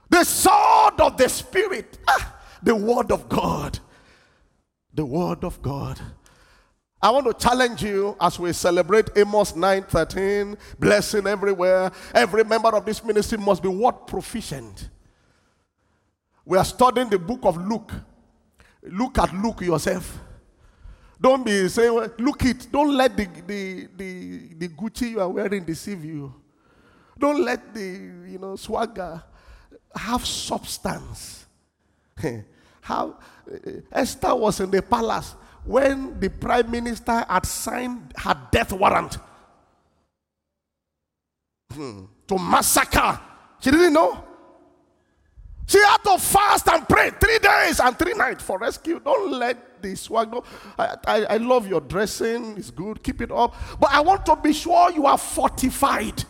The 0.10 0.24
sword 0.24 1.00
of 1.00 1.18
the 1.18 1.28
Spirit, 1.28 1.98
ah, 2.08 2.36
the 2.62 2.76
word 2.76 3.12
of 3.12 3.28
God. 3.30 3.80
The 4.94 5.06
word 5.06 5.44
of 5.44 5.62
God. 5.62 6.00
I 7.02 7.10
want 7.10 7.26
to 7.26 7.34
challenge 7.34 7.84
you 7.84 8.16
as 8.22 8.40
we 8.40 8.54
celebrate 8.54 9.10
Amos 9.18 9.54
9:13, 9.54 10.56
blessing 10.80 11.28
everywhere. 11.28 11.92
Every 12.14 12.44
member 12.44 12.70
of 12.70 12.86
this 12.86 13.04
ministry 13.04 13.38
must 13.38 13.62
be 13.62 13.70
word 13.70 14.08
proficient. 14.08 14.90
We 16.46 16.58
are 16.58 16.66
studying 16.66 17.10
the 17.10 17.20
book 17.20 17.40
of 17.44 17.58
Luke. 17.58 17.92
Look 18.84 19.18
at 19.18 19.34
Luke 19.34 19.62
yourself. 19.62 20.20
Don't 21.24 21.46
be 21.46 21.70
saying, 21.70 22.12
look 22.18 22.44
it. 22.44 22.68
Don't 22.70 22.94
let 22.94 23.16
the, 23.16 23.26
the, 23.48 23.88
the, 23.96 24.54
the 24.56 24.68
Gucci 24.68 25.12
you 25.12 25.22
are 25.22 25.30
wearing 25.30 25.64
deceive 25.64 26.04
you. 26.04 26.36
Don't 27.18 27.42
let 27.42 27.74
the, 27.74 27.80
you 28.28 28.38
know, 28.38 28.58
swagger 28.58 29.24
have 29.96 30.26
substance. 30.26 31.46
How 32.82 33.18
Esther 33.90 34.36
was 34.36 34.60
in 34.60 34.70
the 34.70 34.82
palace 34.82 35.36
when 35.64 36.20
the 36.20 36.30
prime 36.30 36.70
minister 36.70 37.24
had 37.30 37.46
signed 37.46 38.12
her 38.18 38.36
death 38.52 38.74
warrant 38.74 39.18
hmm. 41.72 42.04
to 42.28 42.38
massacre. 42.38 43.18
She 43.62 43.72
didn't 43.72 43.94
know. 43.94 44.26
She 45.68 45.78
had 45.78 46.00
to 46.00 46.18
fast 46.18 46.68
and 46.68 46.86
pray 46.86 47.12
three 47.12 47.40
days 47.40 47.80
and 47.80 47.98
three 47.98 48.14
nights 48.14 48.44
for 48.44 48.60
rescue. 48.60 49.00
Don't 49.00 49.32
let 49.32 49.73
swag. 49.96 50.32
No, 50.32 50.44
I, 50.78 50.96
I, 51.06 51.26
I 51.26 51.38
love 51.38 51.68
your 51.68 51.82
dressing. 51.82 52.58
It's 52.58 52.72
good. 52.72 53.04
Keep 53.04 53.22
it 53.22 53.32
up. 53.32 53.56
But 53.80 53.92
I 53.92 54.02
want 54.02 54.26
to 54.26 54.36
be 54.36 54.54
sure 54.54 54.92
you 54.92 55.06
are 55.06 55.18
fortified. 55.18 56.24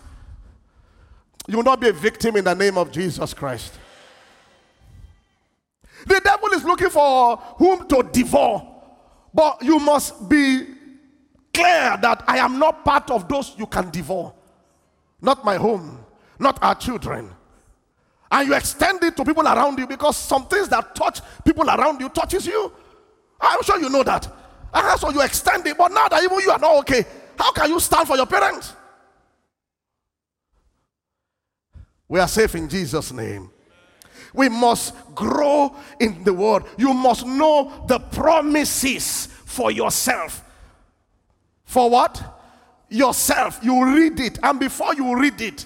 You 1.48 1.58
will 1.58 1.64
not 1.64 1.80
be 1.80 1.90
a 1.90 1.94
victim 1.94 2.36
in 2.36 2.46
the 2.46 2.54
name 2.54 2.78
of 2.78 2.92
Jesus 2.92 3.34
Christ. 3.34 3.74
The 6.06 6.20
devil 6.24 6.50
is 6.50 6.64
looking 6.64 6.90
for 6.90 7.38
whom 7.58 7.88
to 7.88 8.04
devour. 8.12 8.68
But 9.34 9.62
you 9.62 9.80
must 9.80 10.28
be 10.30 10.66
clear 11.54 11.98
that 12.02 12.24
I 12.28 12.38
am 12.38 12.60
not 12.60 12.84
part 12.84 13.10
of 13.10 13.28
those 13.28 13.56
you 13.58 13.68
can 13.68 13.90
devour. 13.90 14.34
Not 15.22 15.46
my 15.46 15.56
home, 15.56 16.04
not 16.40 16.62
our 16.62 16.76
children 16.76 17.30
and 18.34 18.48
you 18.48 18.56
extend 18.56 19.02
it 19.04 19.16
to 19.16 19.24
people 19.24 19.44
around 19.48 19.78
you 19.78 19.86
because 19.86 20.18
some 20.18 20.48
things 20.48 20.68
that 20.68 20.96
touch 20.96 21.22
people 21.46 21.70
around 21.70 22.02
you 22.02 22.10
touches 22.10 22.48
you. 22.48 22.72
I'm 23.44 23.62
sure 23.64 23.80
you 23.80 23.90
know 23.90 24.04
that. 24.04 24.28
And 24.74 25.00
so 25.00 25.12
you 25.12 25.22
extend 25.22 25.68
it, 25.68 25.78
but 25.78 25.92
now 25.92 26.08
that 26.08 26.24
even 26.24 26.40
you 26.40 26.50
are 26.52 26.60
not 26.60 26.78
okay, 26.80 27.06
how 27.38 27.52
can 27.52 27.70
you 27.70 27.80
stand 27.80 28.08
for 28.08 28.16
your 28.16 28.26
parents? 28.26 28.74
We 32.08 32.20
are 32.20 32.28
safe 32.28 32.56
in 32.56 32.70
Jesus' 32.70 33.12
name. 33.12 33.50
We 34.34 34.50
must 34.50 34.96
grow 35.14 35.76
in 36.00 36.24
the 36.24 36.34
word. 36.34 36.64
You 36.78 36.94
must 36.94 37.26
know 37.26 37.86
the 37.88 38.00
promises 38.00 39.28
for 39.46 39.72
yourself. 39.72 40.44
For 41.66 41.90
what? 41.90 42.22
Yourself. 42.90 43.60
You 43.62 43.86
read 43.96 44.20
it, 44.20 44.40
and 44.42 44.60
before 44.60 44.96
you 44.96 45.20
read 45.20 45.40
it, 45.42 45.66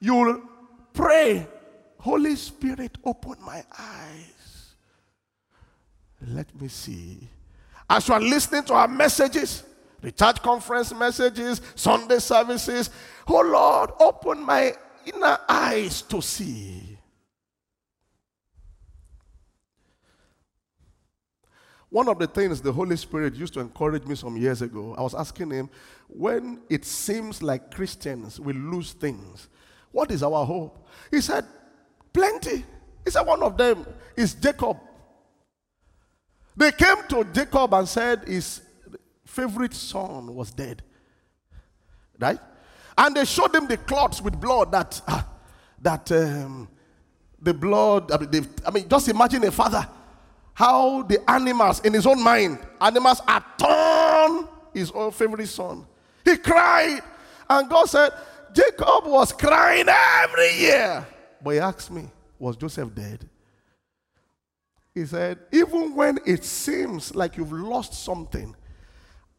you 0.00 0.48
pray 0.92 1.46
Holy 2.06 2.36
Spirit, 2.36 2.98
open 3.04 3.34
my 3.44 3.64
eyes. 3.76 4.35
Let 6.20 6.60
me 6.60 6.68
see. 6.68 7.28
As 7.88 8.08
you 8.08 8.14
are 8.14 8.20
listening 8.20 8.64
to 8.64 8.74
our 8.74 8.88
messages, 8.88 9.62
the 10.00 10.10
church 10.12 10.42
conference 10.42 10.92
messages, 10.94 11.60
Sunday 11.74 12.18
services, 12.18 12.90
oh 13.28 13.40
Lord, 13.40 13.90
open 14.00 14.42
my 14.44 14.72
inner 15.04 15.38
eyes 15.48 16.02
to 16.02 16.20
see. 16.20 16.98
One 21.88 22.08
of 22.08 22.18
the 22.18 22.26
things 22.26 22.60
the 22.60 22.72
Holy 22.72 22.96
Spirit 22.96 23.34
used 23.34 23.54
to 23.54 23.60
encourage 23.60 24.04
me 24.04 24.16
some 24.16 24.36
years 24.36 24.60
ago, 24.60 24.94
I 24.98 25.02
was 25.02 25.14
asking 25.14 25.50
him, 25.50 25.70
when 26.08 26.60
it 26.68 26.84
seems 26.84 27.42
like 27.42 27.74
Christians 27.74 28.40
will 28.40 28.56
lose 28.56 28.92
things, 28.92 29.48
what 29.92 30.10
is 30.10 30.22
our 30.22 30.44
hope? 30.44 30.86
He 31.10 31.20
said, 31.20 31.46
plenty. 32.12 32.64
He 33.04 33.10
said, 33.10 33.22
one 33.22 33.42
of 33.42 33.56
them 33.56 33.86
is 34.16 34.34
Jacob. 34.34 34.78
They 36.56 36.72
came 36.72 37.06
to 37.08 37.24
Jacob 37.24 37.74
and 37.74 37.88
said 37.88 38.26
his 38.26 38.62
favorite 39.26 39.74
son 39.74 40.34
was 40.34 40.50
dead. 40.50 40.82
Right? 42.18 42.38
And 42.96 43.14
they 43.14 43.24
showed 43.26 43.54
him 43.54 43.66
the 43.66 43.76
cloths 43.76 44.22
with 44.22 44.40
blood 44.40 44.72
that, 44.72 45.00
uh, 45.06 45.22
that 45.82 46.10
um, 46.12 46.68
the 47.40 47.52
blood, 47.52 48.10
I 48.10 48.18
mean, 48.18 48.48
I 48.66 48.70
mean, 48.70 48.88
just 48.88 49.08
imagine 49.08 49.44
a 49.44 49.50
father 49.50 49.86
how 50.56 51.02
the 51.02 51.18
animals 51.30 51.80
in 51.80 51.92
his 51.92 52.06
own 52.06 52.22
mind, 52.22 52.58
animals 52.80 53.20
are 53.28 53.44
torn 53.58 54.48
his 54.72 54.90
own 54.90 55.10
favorite 55.10 55.46
son. 55.48 55.86
He 56.24 56.38
cried, 56.38 57.02
and 57.50 57.68
God 57.68 57.84
said, 57.84 58.10
Jacob 58.54 59.04
was 59.04 59.32
crying 59.32 59.84
every 59.86 60.56
year. 60.58 61.06
But 61.44 61.50
he 61.50 61.58
asked 61.58 61.90
me, 61.90 62.08
Was 62.38 62.56
Joseph 62.56 62.94
dead? 62.94 63.28
He 64.96 65.04
said, 65.04 65.40
Even 65.52 65.94
when 65.94 66.18
it 66.24 66.42
seems 66.42 67.14
like 67.14 67.36
you've 67.36 67.52
lost 67.52 67.92
something 67.92 68.56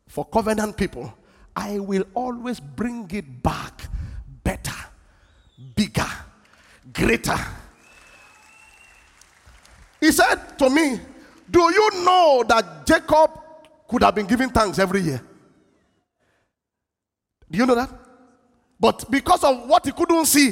for 0.08 0.24
covenant 0.24 0.78
people, 0.78 1.12
I 1.56 1.80
will 1.80 2.04
always 2.14 2.60
bring 2.60 3.10
it 3.12 3.42
back 3.42 3.82
better, 4.44 4.76
bigger, 5.76 6.06
greater. 6.94 7.36
He 10.00 10.12
said 10.12 10.60
to 10.60 10.70
me, 10.70 11.00
Do 11.50 11.62
you 11.74 12.06
know 12.06 12.46
that 12.48 12.86
Jacob 12.86 13.32
could 13.90 14.04
have 14.04 14.14
been 14.14 14.28
giving 14.28 14.50
thanks 14.50 14.78
every 14.78 15.02
year? 15.02 15.24
Do 17.50 17.58
you 17.58 17.66
know 17.66 17.74
that? 17.74 17.90
But 18.80 19.10
because 19.10 19.44
of 19.44 19.68
what 19.68 19.88
he 19.88 19.92
couldn't 19.92 20.28
see, 20.28 20.52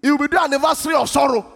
he 0.00 0.12
will 0.12 0.18
be 0.18 0.28
the 0.28 0.40
anniversary 0.40 0.94
of 0.94 1.08
sorrow. 1.08 1.51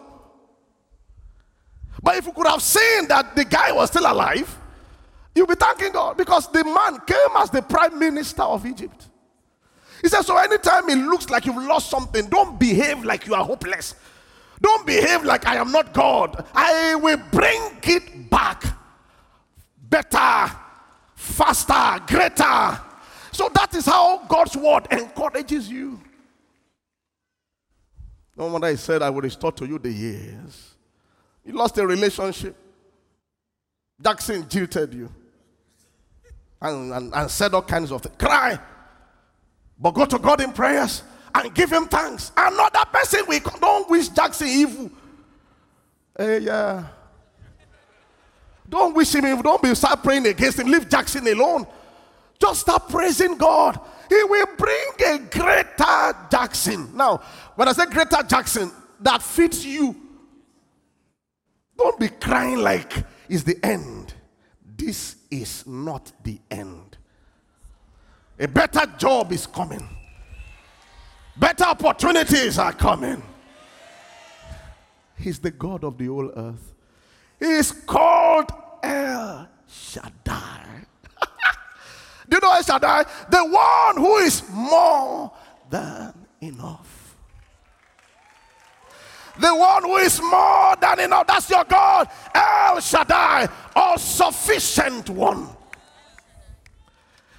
But 2.07 2.19
if 2.19 2.27
you 2.27 2.33
could 2.33 2.47
have 2.47 2.63
seen 2.63 3.09
that 3.09 3.35
the 3.35 3.45
guy 3.45 3.73
was 3.73 3.91
still 3.91 4.07
alive, 4.07 4.57
you'll 5.35 5.49
be 5.49 5.57
thanking 5.57 5.91
God 5.91 6.17
because 6.17 6.47
the 6.53 6.63
man 6.63 7.01
came 7.05 7.37
as 7.37 7.51
the 7.51 7.63
prime 7.63 7.99
minister 7.99 8.43
of 8.43 8.65
Egypt. 8.65 9.09
He 10.03 10.09
said, 10.09 10.23
So 10.23 10.37
anytime 10.37 10.89
it 10.89 10.99
looks 10.99 11.29
like 11.31 11.47
you've 11.47 11.57
lost 11.57 11.91
something, 11.91 12.29
don't 12.29 12.61
behave 12.61 13.05
like 13.05 13.27
you 13.27 13.35
are 13.35 13.45
hopeless. 13.45 13.97
Don't 14.61 14.87
behave 14.87 15.25
like 15.25 15.49
I 15.49 15.57
am 15.57 15.73
not 15.73 15.93
God. 15.93 16.47
I 16.55 16.95
will 16.95 17.21
bring 17.33 17.61
it 17.83 18.31
back 18.31 18.63
better, 19.77 20.55
faster, 21.17 22.05
greater. 22.07 22.81
So 23.33 23.51
that 23.53 23.75
is 23.75 23.87
how 23.87 24.19
God's 24.29 24.57
word 24.57 24.87
encourages 24.93 25.69
you. 25.69 26.01
No 28.37 28.47
wonder 28.47 28.71
he 28.71 28.77
said, 28.77 29.03
I 29.03 29.11
will 29.11 29.23
restore 29.23 29.51
to 29.51 29.67
you 29.67 29.81
the 29.81 29.91
years. 29.91 30.76
You 31.47 31.53
lost 31.53 31.79
a 31.79 31.87
relationship. 31.87 32.57
Jackson 34.03 34.47
jilted 34.49 34.93
you 34.93 35.09
and, 36.61 36.93
and, 36.93 37.15
and 37.15 37.31
said 37.31 37.55
all 37.55 37.63
kinds 37.63 37.93
of 37.93 38.03
things. 38.03 38.17
Cry. 38.19 38.59
But 39.79 39.93
go 39.93 40.05
to 40.05 40.19
God 40.19 40.41
in 40.41 40.53
prayers 40.53 41.03
and 41.35 41.55
give 41.55 41.71
him 41.71 41.87
thanks. 41.87 42.33
Another 42.37 42.85
person 42.93 43.21
we 43.29 43.39
don't 43.39 43.89
wish 43.89 44.09
Jackson 44.09 44.49
evil. 44.49 44.91
Hey, 46.19 46.41
yeah. 46.41 46.89
Don't 48.69 48.95
wish 48.95 49.15
him 49.15 49.27
evil. 49.27 49.43
Don't 49.43 49.63
be 49.63 49.75
start 49.75 50.03
praying 50.03 50.27
against 50.27 50.59
him. 50.59 50.67
Leave 50.67 50.89
Jackson 50.89 51.27
alone. 51.29 51.67
Just 52.41 52.63
start 52.63 52.89
praising 52.89 53.37
God. 53.37 53.79
He 54.09 54.23
will 54.25 54.47
bring 54.59 54.89
a 55.07 55.19
greater 55.19 56.17
Jackson. 56.31 56.95
Now, 56.97 57.19
when 57.55 57.69
I 57.69 57.73
say 57.73 57.87
greater 57.87 58.23
Jackson, 58.23 58.73
that 59.01 59.23
fits 59.23 59.65
you. 59.65 60.06
Don't 61.77 61.99
be 61.99 62.09
crying 62.09 62.59
like 62.59 63.05
it's 63.29 63.43
the 63.43 63.59
end. 63.63 64.15
This 64.77 65.17
is 65.31 65.67
not 65.67 66.13
the 66.23 66.39
end. 66.51 66.97
A 68.39 68.47
better 68.47 68.87
job 68.99 69.33
is 69.33 69.47
coming. 69.47 69.87
Better 71.37 71.65
opportunities 71.65 72.59
are 72.59 72.73
coming. 72.73 73.23
He's 75.19 75.39
the 75.39 75.51
God 75.51 75.85
of 75.85 75.97
the 75.99 76.07
whole 76.07 76.31
earth. 76.37 76.73
He 77.39 77.47
is 77.47 77.73
called 77.73 78.51
El 78.83 79.49
Shaddai. 79.67 80.65
Do 82.29 82.37
you 82.37 82.41
know 82.41 82.53
El 82.53 82.63
Shaddai? 82.63 83.05
The 83.31 83.45
one 83.45 83.97
who 83.97 84.17
is 84.19 84.43
more 84.51 85.33
than 85.69 86.15
enough. 86.41 86.96
The 89.39 89.55
one 89.55 89.83
who 89.83 89.97
is 89.97 90.21
more 90.21 90.77
than 90.81 91.01
enough. 91.01 91.27
That's 91.27 91.51
your 91.51 91.65
God. 91.65 92.09
El 92.35 92.81
Shaddai, 92.81 93.49
all 93.75 93.99
sufficient 93.99 95.11
one. 95.11 95.49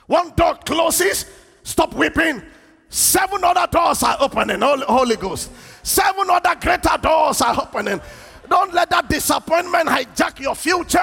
One 0.05 0.31
door 0.35 0.55
closes, 0.65 1.25
stop 1.63 1.93
weeping. 1.93 2.41
Seven 2.89 3.43
other 3.43 3.67
doors 3.69 4.01
are 4.03 4.17
opening, 4.19 4.61
Holy 4.61 5.17
Ghost. 5.17 5.51
Seven 5.83 6.29
other 6.29 6.55
greater 6.55 6.97
doors 7.01 7.41
are 7.41 7.61
opening. 7.61 7.99
Don't 8.49 8.73
let 8.73 8.89
that 8.89 9.09
disappointment 9.09 9.89
hijack 9.89 10.39
your 10.39 10.55
future. 10.55 10.99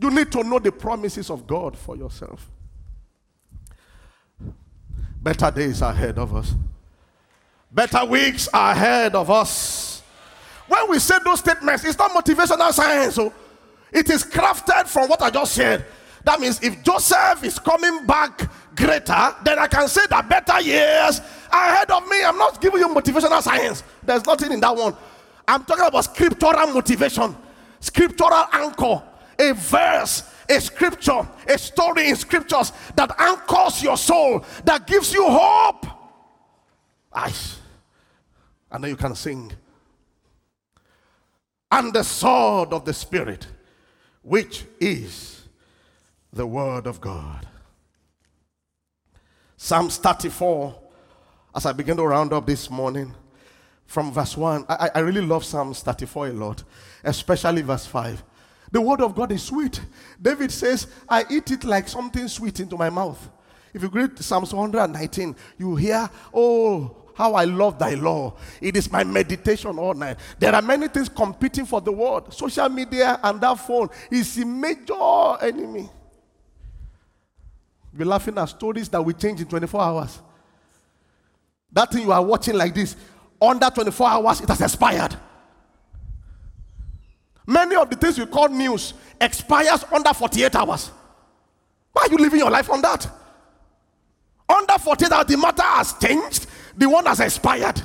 You 0.00 0.10
need 0.10 0.30
to 0.32 0.44
know 0.44 0.58
the 0.58 0.70
promises 0.70 1.30
of 1.30 1.46
God 1.46 1.76
for 1.76 1.96
yourself. 1.96 2.48
Better 5.20 5.50
days 5.50 5.82
are 5.82 5.92
ahead 5.92 6.18
of 6.18 6.34
us. 6.34 6.54
Better 7.72 8.04
weeks 8.04 8.48
ahead 8.52 9.14
of 9.14 9.30
us. 9.30 10.02
When 10.68 10.90
we 10.90 10.98
say 10.98 11.18
those 11.24 11.38
statements, 11.38 11.84
it's 11.84 11.98
not 11.98 12.10
motivational 12.10 12.70
science. 12.72 13.14
So 13.14 13.26
oh. 13.26 13.34
it 13.90 14.10
is 14.10 14.24
crafted 14.24 14.86
from 14.86 15.08
what 15.08 15.22
I 15.22 15.30
just 15.30 15.54
said. 15.54 15.86
That 16.24 16.38
means 16.38 16.62
if 16.62 16.82
Joseph 16.82 17.42
is 17.42 17.58
coming 17.58 18.06
back 18.06 18.50
greater, 18.76 19.34
then 19.42 19.58
I 19.58 19.66
can 19.66 19.88
say 19.88 20.02
that 20.10 20.28
better 20.28 20.60
years 20.60 21.20
ahead 21.50 21.90
of 21.90 22.06
me. 22.08 22.22
I'm 22.22 22.38
not 22.38 22.60
giving 22.60 22.80
you 22.80 22.88
motivational 22.88 23.42
science. 23.42 23.82
There's 24.02 24.24
nothing 24.24 24.52
in 24.52 24.60
that 24.60 24.76
one. 24.76 24.94
I'm 25.48 25.64
talking 25.64 25.86
about 25.86 26.04
scriptural 26.04 26.66
motivation, 26.68 27.34
scriptural 27.80 28.44
anchor, 28.52 29.02
a 29.38 29.52
verse, 29.52 30.22
a 30.48 30.60
scripture, 30.60 31.26
a 31.48 31.58
story 31.58 32.10
in 32.10 32.16
scriptures 32.16 32.72
that 32.94 33.12
anchors 33.18 33.82
your 33.82 33.96
soul, 33.96 34.44
that 34.64 34.86
gives 34.86 35.12
you 35.12 35.24
hope. 35.26 35.86
Ice. 37.12 37.61
And 38.72 38.82
then 38.82 38.90
you 38.90 38.96
can 38.96 39.14
sing. 39.14 39.52
And 41.70 41.92
the 41.92 42.02
sword 42.02 42.72
of 42.72 42.84
the 42.84 42.92
Spirit, 42.92 43.46
which 44.22 44.64
is 44.80 45.46
the 46.32 46.46
word 46.46 46.86
of 46.86 47.00
God. 47.00 47.46
Psalms 49.56 49.98
34, 49.98 50.74
as 51.54 51.66
I 51.66 51.72
begin 51.72 51.96
to 51.98 52.04
round 52.04 52.32
up 52.32 52.46
this 52.46 52.68
morning, 52.68 53.14
from 53.92 54.10
verse 54.10 54.36
1. 54.38 54.64
I, 54.70 54.90
I 54.94 54.98
really 55.00 55.20
love 55.20 55.44
Psalms 55.44 55.82
34 55.82 56.28
a 56.28 56.32
lot, 56.32 56.64
especially 57.04 57.60
verse 57.60 57.84
5. 57.84 58.24
The 58.70 58.80
word 58.80 59.02
of 59.02 59.14
God 59.14 59.30
is 59.32 59.42
sweet. 59.42 59.80
David 60.20 60.50
says, 60.50 60.86
I 61.06 61.26
eat 61.30 61.50
it 61.50 61.62
like 61.64 61.88
something 61.88 62.26
sweet 62.26 62.58
into 62.58 62.78
my 62.78 62.88
mouth. 62.88 63.28
If 63.74 63.82
you 63.82 63.88
read 63.88 64.18
Psalms 64.18 64.54
119, 64.54 65.36
you 65.58 65.76
hear, 65.76 66.08
Oh, 66.32 67.01
how 67.14 67.34
I 67.34 67.44
love 67.44 67.78
thy 67.78 67.94
law. 67.94 68.34
It 68.60 68.76
is 68.76 68.90
my 68.90 69.04
meditation 69.04 69.78
all 69.78 69.94
night. 69.94 70.18
There 70.38 70.54
are 70.54 70.62
many 70.62 70.88
things 70.88 71.08
competing 71.08 71.66
for 71.66 71.80
the 71.80 71.92
world. 71.92 72.32
Social 72.32 72.68
media 72.68 73.18
and 73.22 73.40
that 73.40 73.54
phone 73.54 73.88
is 74.10 74.38
a 74.38 74.46
major 74.46 75.36
enemy. 75.40 75.88
We're 77.96 78.06
laughing 78.06 78.38
at 78.38 78.46
stories 78.46 78.88
that 78.88 79.02
will 79.02 79.12
change 79.12 79.40
in 79.40 79.46
24 79.46 79.80
hours. 79.80 80.18
That 81.72 81.90
thing 81.90 82.02
you 82.02 82.12
are 82.12 82.24
watching 82.24 82.54
like 82.54 82.74
this, 82.74 82.96
under 83.40 83.68
24 83.68 84.08
hours, 84.08 84.40
it 84.40 84.48
has 84.48 84.60
expired. 84.60 85.16
Many 87.46 87.74
of 87.76 87.90
the 87.90 87.96
things 87.96 88.18
we 88.18 88.26
call 88.26 88.48
news 88.48 88.94
expires 89.20 89.84
under 89.92 90.12
48 90.12 90.54
hours. 90.54 90.90
Why 91.92 92.02
are 92.02 92.10
you 92.10 92.18
living 92.18 92.38
your 92.38 92.50
life 92.50 92.70
on 92.70 92.80
that? 92.82 93.08
Under 94.48 94.78
48 94.78 95.12
hours, 95.12 95.26
the 95.26 95.36
matter 95.36 95.62
has 95.62 95.94
changed, 95.94 96.46
the 96.76 96.88
one 96.88 97.06
has 97.06 97.20
expired. 97.20 97.82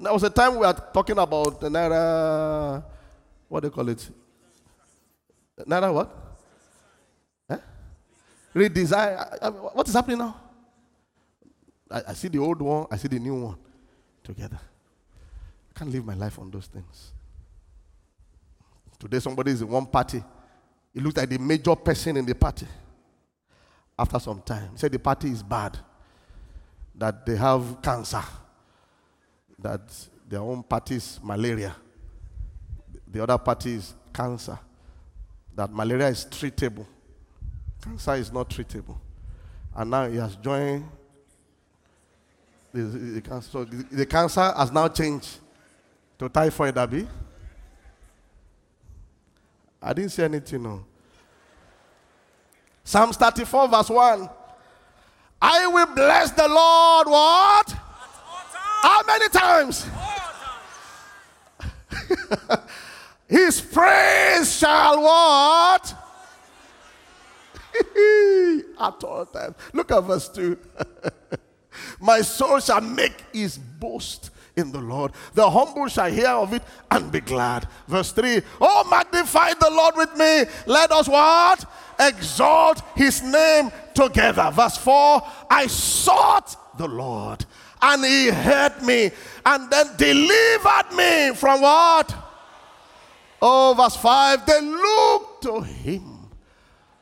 There 0.00 0.12
was 0.12 0.22
a 0.22 0.30
time 0.30 0.52
we 0.52 0.58
were 0.58 0.72
talking 0.92 1.18
about 1.18 1.60
the 1.60 1.68
Naira, 1.68 2.84
what 3.48 3.60
do 3.60 3.66
you 3.66 3.70
call 3.70 3.88
it? 3.88 4.08
Naira 5.66 5.92
what? 5.92 6.14
Huh? 7.50 7.58
Redesign. 8.54 9.74
What 9.74 9.88
is 9.88 9.94
happening 9.94 10.18
now? 10.18 10.36
I, 11.90 12.02
I 12.08 12.12
see 12.12 12.28
the 12.28 12.38
old 12.38 12.60
one, 12.62 12.86
I 12.90 12.96
see 12.96 13.08
the 13.08 13.18
new 13.18 13.34
one 13.34 13.56
together. 14.22 14.60
I 15.74 15.78
can't 15.78 15.90
live 15.90 16.04
my 16.04 16.14
life 16.14 16.38
on 16.38 16.50
those 16.50 16.66
things. 16.66 17.12
Today, 18.98 19.20
somebody 19.20 19.52
is 19.52 19.62
in 19.62 19.68
one 19.68 19.86
party. 19.86 20.22
He 20.92 21.00
looks 21.00 21.16
like 21.16 21.28
the 21.28 21.38
major 21.38 21.74
person 21.76 22.16
in 22.16 22.26
the 22.26 22.34
party. 22.34 22.66
After 23.98 24.18
some 24.18 24.40
time, 24.42 24.70
he 24.72 24.78
said 24.78 24.92
the 24.92 24.98
party 24.98 25.28
is 25.28 25.42
bad, 25.42 25.78
that 26.98 27.24
they 27.24 27.36
have 27.36 27.80
cancer, 27.80 28.22
that 29.58 29.80
their 30.28 30.40
own 30.40 30.62
party 30.62 30.96
is 30.96 31.20
malaria, 31.22 31.74
the 33.06 33.22
other 33.22 33.38
party 33.38 33.74
is 33.74 33.94
cancer, 34.12 34.58
that 35.54 35.72
malaria 35.72 36.08
is 36.08 36.26
treatable, 36.26 36.86
cancer 37.80 38.14
is 38.14 38.32
not 38.32 38.50
treatable. 38.50 38.98
And 39.74 39.90
now 39.90 40.08
he 40.08 40.16
has 40.16 40.34
joined 40.36 40.88
the, 42.72 42.82
the, 42.82 43.20
cancer. 43.20 43.64
The 43.64 44.06
cancer 44.06 44.52
has 44.56 44.72
now 44.72 44.88
changed 44.88 45.38
to 46.18 46.28
typhoid, 46.28 46.76
Abby. 46.76 47.06
I 49.80 49.92
didn't 49.92 50.10
see 50.10 50.24
anything, 50.24 50.64
no. 50.64 50.84
Psalms 52.82 53.16
34, 53.16 53.68
verse 53.68 53.90
1. 53.90 54.30
I 55.40 55.66
will 55.66 55.94
bless 55.94 56.32
the 56.32 56.48
Lord, 56.48 57.06
what? 57.08 57.72
How 58.82 59.02
many 59.06 59.28
times? 59.28 59.86
His 63.28 63.60
praise 63.60 64.56
shall 64.56 65.02
what? 65.02 65.94
At 68.80 69.04
all 69.04 69.26
times. 69.26 69.54
Look 69.72 69.92
at 69.92 70.00
verse 70.00 70.28
2. 70.30 70.56
My 72.00 72.22
soul 72.22 72.60
shall 72.60 72.80
make 72.80 73.24
his 73.32 73.58
boast 73.58 74.30
in 74.56 74.72
the 74.72 74.80
Lord. 74.80 75.12
The 75.34 75.48
humble 75.48 75.88
shall 75.88 76.10
hear 76.10 76.30
of 76.30 76.52
it 76.52 76.62
and 76.90 77.12
be 77.12 77.20
glad. 77.20 77.68
Verse 77.86 78.12
3 78.12 78.42
Oh, 78.60 78.86
magnify 78.90 79.54
the 79.54 79.70
Lord 79.70 79.94
with 79.96 80.16
me. 80.16 80.44
Let 80.66 80.90
us 80.90 81.08
what? 81.08 81.64
Exalt 81.98 82.82
his 82.94 83.22
name 83.22 83.70
together. 83.94 84.50
Verse 84.52 84.76
4 84.78 85.22
I 85.50 85.66
sought 85.66 86.78
the 86.78 86.86
Lord 86.86 87.44
and 87.80 88.04
he 88.04 88.28
heard 88.28 88.82
me 88.82 89.10
and 89.44 89.70
then 89.70 89.96
delivered 89.96 90.92
me 90.96 91.34
from 91.34 91.60
what? 91.62 92.14
Oh, 93.40 93.74
verse 93.76 93.96
5 93.96 94.46
They 94.46 94.60
looked 94.60 95.42
to 95.44 95.60
him 95.60 96.30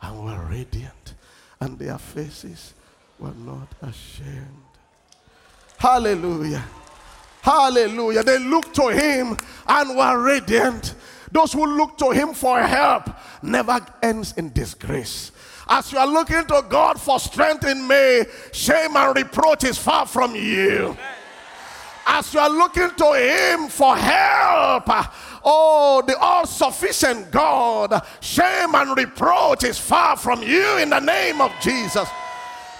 and 0.03 0.25
were 0.25 0.47
radiant, 0.51 1.15
and 1.61 1.79
their 1.79 1.99
faces 1.99 2.75
were 3.19 3.35
not 3.45 3.69
ashamed. 3.83 4.63
Hallelujah. 5.79 6.65
Hallelujah. 7.43 8.23
They 8.23 8.39
looked 8.39 8.75
to 8.75 8.89
him 8.89 9.37
and 9.67 9.97
were 9.97 10.19
radiant. 10.19 10.95
Those 11.33 11.53
who 11.53 11.67
look 11.67 11.99
to 11.99 12.11
him 12.11 12.35
for 12.35 12.61
help 12.61 13.11
never 13.43 13.81
ends 14.03 14.35
in 14.37 14.53
disgrace. 14.53 15.33
As 15.69 15.91
you 15.91 15.99
are 15.99 16.07
looking 16.07 16.45
to 16.47 16.65
God 16.69 17.01
for 17.01 17.19
strength 17.19 17.67
in 17.67 17.87
me, 17.87 18.23
shame 18.53 18.97
and 18.97 19.17
reproach 19.17 19.65
is 19.65 19.77
far 19.77 20.07
from 20.07 20.35
you. 20.37 20.97
As 22.07 22.33
you 22.33 22.39
are 22.39 22.51
looking 22.51 22.91
to 22.91 23.13
him 23.15 23.69
for 23.69 23.97
help, 23.97 24.85
oh, 25.45 26.05
the 26.07 26.17
all 26.19 26.47
sufficient 26.47 27.33
God, 27.33 28.01
shame 28.21 28.77
and 28.77 28.97
reproach 28.97 29.65
is 29.65 29.77
far 29.77 30.17
from 30.17 30.41
you 30.41 30.79
in 30.79 30.91
the 30.91 31.01
name 31.01 31.41
of 31.41 31.51
Jesus. 31.61 32.09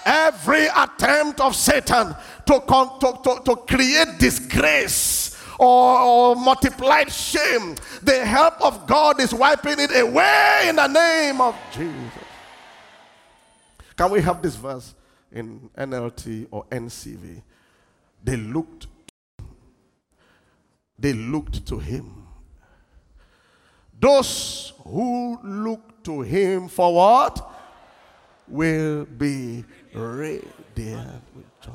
Every 0.05 0.67
attempt 0.67 1.41
of 1.41 1.53
Satan 1.57 2.15
to, 2.45 2.63
to, 2.65 3.19
to, 3.21 3.41
to 3.43 3.55
create 3.67 4.17
disgrace 4.17 5.36
or, 5.59 5.99
or 5.99 6.35
multiplied 6.35 7.11
shame, 7.11 7.75
the 8.03 8.25
help 8.25 8.61
of 8.61 8.87
God 8.87 9.19
is 9.19 9.33
wiping 9.33 9.79
it 9.79 9.95
away 9.95 10.65
in 10.67 10.75
the 10.75 10.87
name 10.87 11.41
of 11.41 11.55
Jesus. 11.71 12.23
Can 13.95 14.11
we 14.11 14.21
have 14.21 14.41
this 14.41 14.55
verse 14.55 14.93
in 15.31 15.69
NLT 15.77 16.47
or 16.51 16.65
NCV? 16.65 17.41
They 18.23 18.37
looked 18.37 18.87
they 20.99 21.13
looked 21.13 21.65
to 21.67 21.77
him. 21.77 22.27
Those 23.99 24.73
who 24.83 25.39
look 25.43 26.03
to 26.03 26.21
him 26.21 26.67
for 26.67 26.93
what? 26.93 27.53
Will 28.47 29.05
be 29.05 29.63
radiant 29.93 31.21
with 31.35 31.61
joy. 31.61 31.71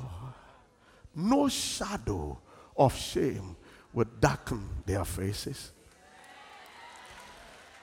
No 1.14 1.48
shadow 1.48 2.38
of 2.76 2.96
shame 2.96 3.56
will 3.92 4.06
darken 4.20 4.68
their 4.86 5.04
faces. 5.04 5.72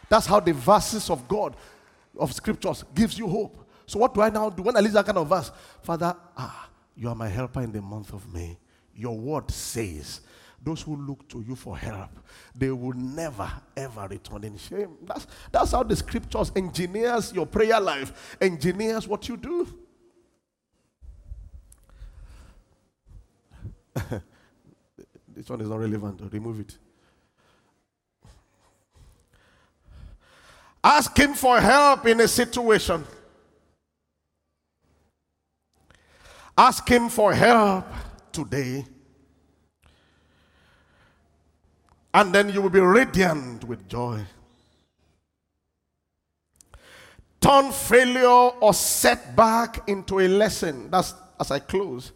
That's 0.07 0.25
how 0.25 0.39
the 0.39 0.53
verses 0.53 1.09
of 1.09 1.27
God, 1.27 1.55
of 2.17 2.33
scriptures, 2.33 2.83
gives 2.95 3.17
you 3.17 3.27
hope. 3.27 3.69
So 3.85 3.99
what 3.99 4.13
do 4.13 4.21
I 4.21 4.29
now 4.29 4.49
do 4.49 4.63
when 4.63 4.75
I 4.75 4.81
read 4.81 4.93
that 4.93 5.05
kind 5.05 5.17
of 5.17 5.27
verse? 5.27 5.51
Father, 5.81 6.15
ah, 6.35 6.69
you 6.95 7.07
are 7.09 7.15
my 7.15 7.27
helper 7.27 7.61
in 7.61 7.71
the 7.71 7.81
month 7.81 8.13
of 8.13 8.31
May. 8.33 8.57
Your 8.95 9.17
word 9.17 9.49
says, 9.51 10.21
those 10.61 10.81
who 10.81 10.95
look 10.95 11.27
to 11.29 11.41
you 11.41 11.55
for 11.55 11.77
help, 11.77 12.09
they 12.53 12.69
will 12.69 12.93
never 12.93 13.49
ever 13.77 14.07
return 14.09 14.43
in 14.43 14.57
shame. 14.57 14.97
That's, 15.03 15.25
that's 15.51 15.71
how 15.71 15.83
the 15.83 15.95
scriptures 15.95 16.51
engineers 16.55 17.31
your 17.31 17.45
prayer 17.45 17.79
life, 17.79 18.37
engineers 18.41 19.07
what 19.07 19.29
you 19.29 19.37
do. 19.37 19.67
this 25.39 25.49
one 25.49 25.61
is 25.61 25.69
not 25.69 25.79
relevant. 25.79 26.19
Remove 26.33 26.59
it. 26.59 26.77
Ask 30.83 31.17
him 31.17 31.33
for 31.33 31.61
help 31.61 32.05
in 32.07 32.19
a 32.19 32.27
situation. 32.27 33.05
Ask 36.57 36.85
him 36.89 37.07
for 37.07 37.33
help 37.33 37.85
today. 38.33 38.85
And 42.13 42.35
then 42.35 42.49
you 42.49 42.61
will 42.61 42.69
be 42.69 42.81
radiant 42.81 43.63
with 43.63 43.87
joy. 43.87 44.19
Turn 47.39 47.71
failure 47.71 48.27
or 48.27 48.73
setback 48.73 49.87
into 49.87 50.19
a 50.19 50.27
lesson. 50.27 50.91
That's 50.91 51.13
as 51.39 51.49
I 51.49 51.59
close. 51.59 52.11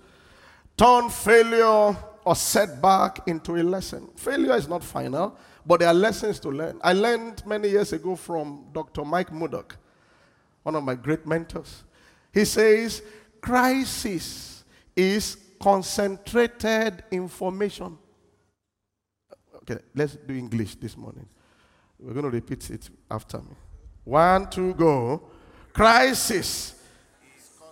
Turn 0.76 1.10
failure 1.10 1.96
or 2.26 2.36
setback 2.36 3.28
into 3.28 3.56
a 3.56 3.64
lesson. 3.64 4.10
Failure 4.16 4.56
is 4.56 4.68
not 4.68 4.84
final, 4.84 5.38
but 5.66 5.80
there 5.80 5.90
are 5.90 5.94
lessons 5.94 6.40
to 6.42 6.50
learn. 6.50 6.80
I 6.84 6.94
learned 6.94 7.46
many 7.46 7.70
years 7.70 7.94
ago 7.94 8.16
from 8.16 8.66
Dr. 8.72 9.04
Mike 9.04 9.32
Murdock, 9.32 9.78
one 10.64 10.76
of 10.76 10.84
my 10.84 10.96
great 10.96 11.26
mentors. 11.26 11.84
He 12.34 12.46
says, 12.46 13.02
crisis 13.42 14.64
is 14.96 15.38
concentrated 15.60 17.04
information. 17.12 17.98
Okay, 19.58 19.80
let's 19.96 20.16
do 20.16 20.34
English 20.34 20.76
this 20.76 20.98
morning. 20.98 21.26
We're 22.00 22.14
going 22.14 22.26
to 22.26 22.32
repeat 22.32 22.70
it 22.70 22.90
after 23.10 23.38
me. 23.38 23.56
One, 24.04 24.50
two, 24.50 24.74
go. 24.74 25.24
Crisis 25.72 26.76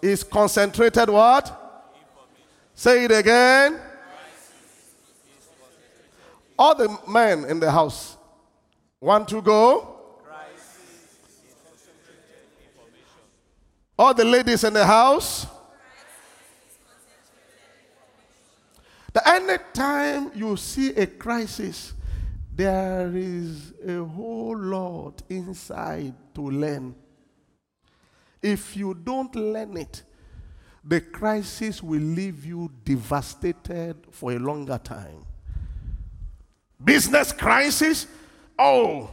is 0.01 0.23
concentrated 0.23 1.09
what? 1.09 1.57
Say 2.73 3.05
it 3.05 3.11
again. 3.11 3.79
All 6.61 6.75
the 6.75 6.95
men 7.07 7.45
in 7.45 7.59
the 7.59 7.71
house 7.71 8.17
want 8.99 9.27
to 9.29 9.41
go. 9.41 9.95
All 13.97 14.13
the 14.13 14.23
ladies 14.23 14.63
in 14.63 14.73
the 14.73 14.85
house. 14.85 15.47
The 19.11 19.27
anytime 19.27 20.33
you 20.35 20.55
see 20.55 20.89
a 20.89 21.07
crisis, 21.07 21.93
there 22.55 23.09
is 23.11 23.73
a 23.83 24.03
whole 24.03 24.55
lot 24.55 25.23
inside 25.29 26.13
to 26.35 26.41
learn. 26.41 26.93
If 28.39 28.77
you 28.77 28.93
don't 28.93 29.35
learn 29.35 29.77
it, 29.77 30.03
the 30.83 31.01
crisis 31.01 31.81
will 31.81 32.01
leave 32.01 32.45
you 32.45 32.69
devastated 32.83 33.97
for 34.11 34.33
a 34.33 34.37
longer 34.37 34.77
time. 34.77 35.25
Business 36.83 37.31
crisis? 37.31 38.07
Oh, 38.57 39.09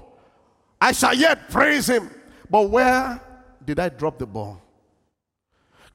I 0.81 0.92
shall 0.92 1.14
yet 1.14 1.50
praise 1.50 1.88
him. 1.88 2.11
But 2.50 2.70
where 2.70 3.20
did 3.64 3.78
I 3.78 3.88
drop 3.88 4.18
the 4.18 4.26
ball? 4.26 4.62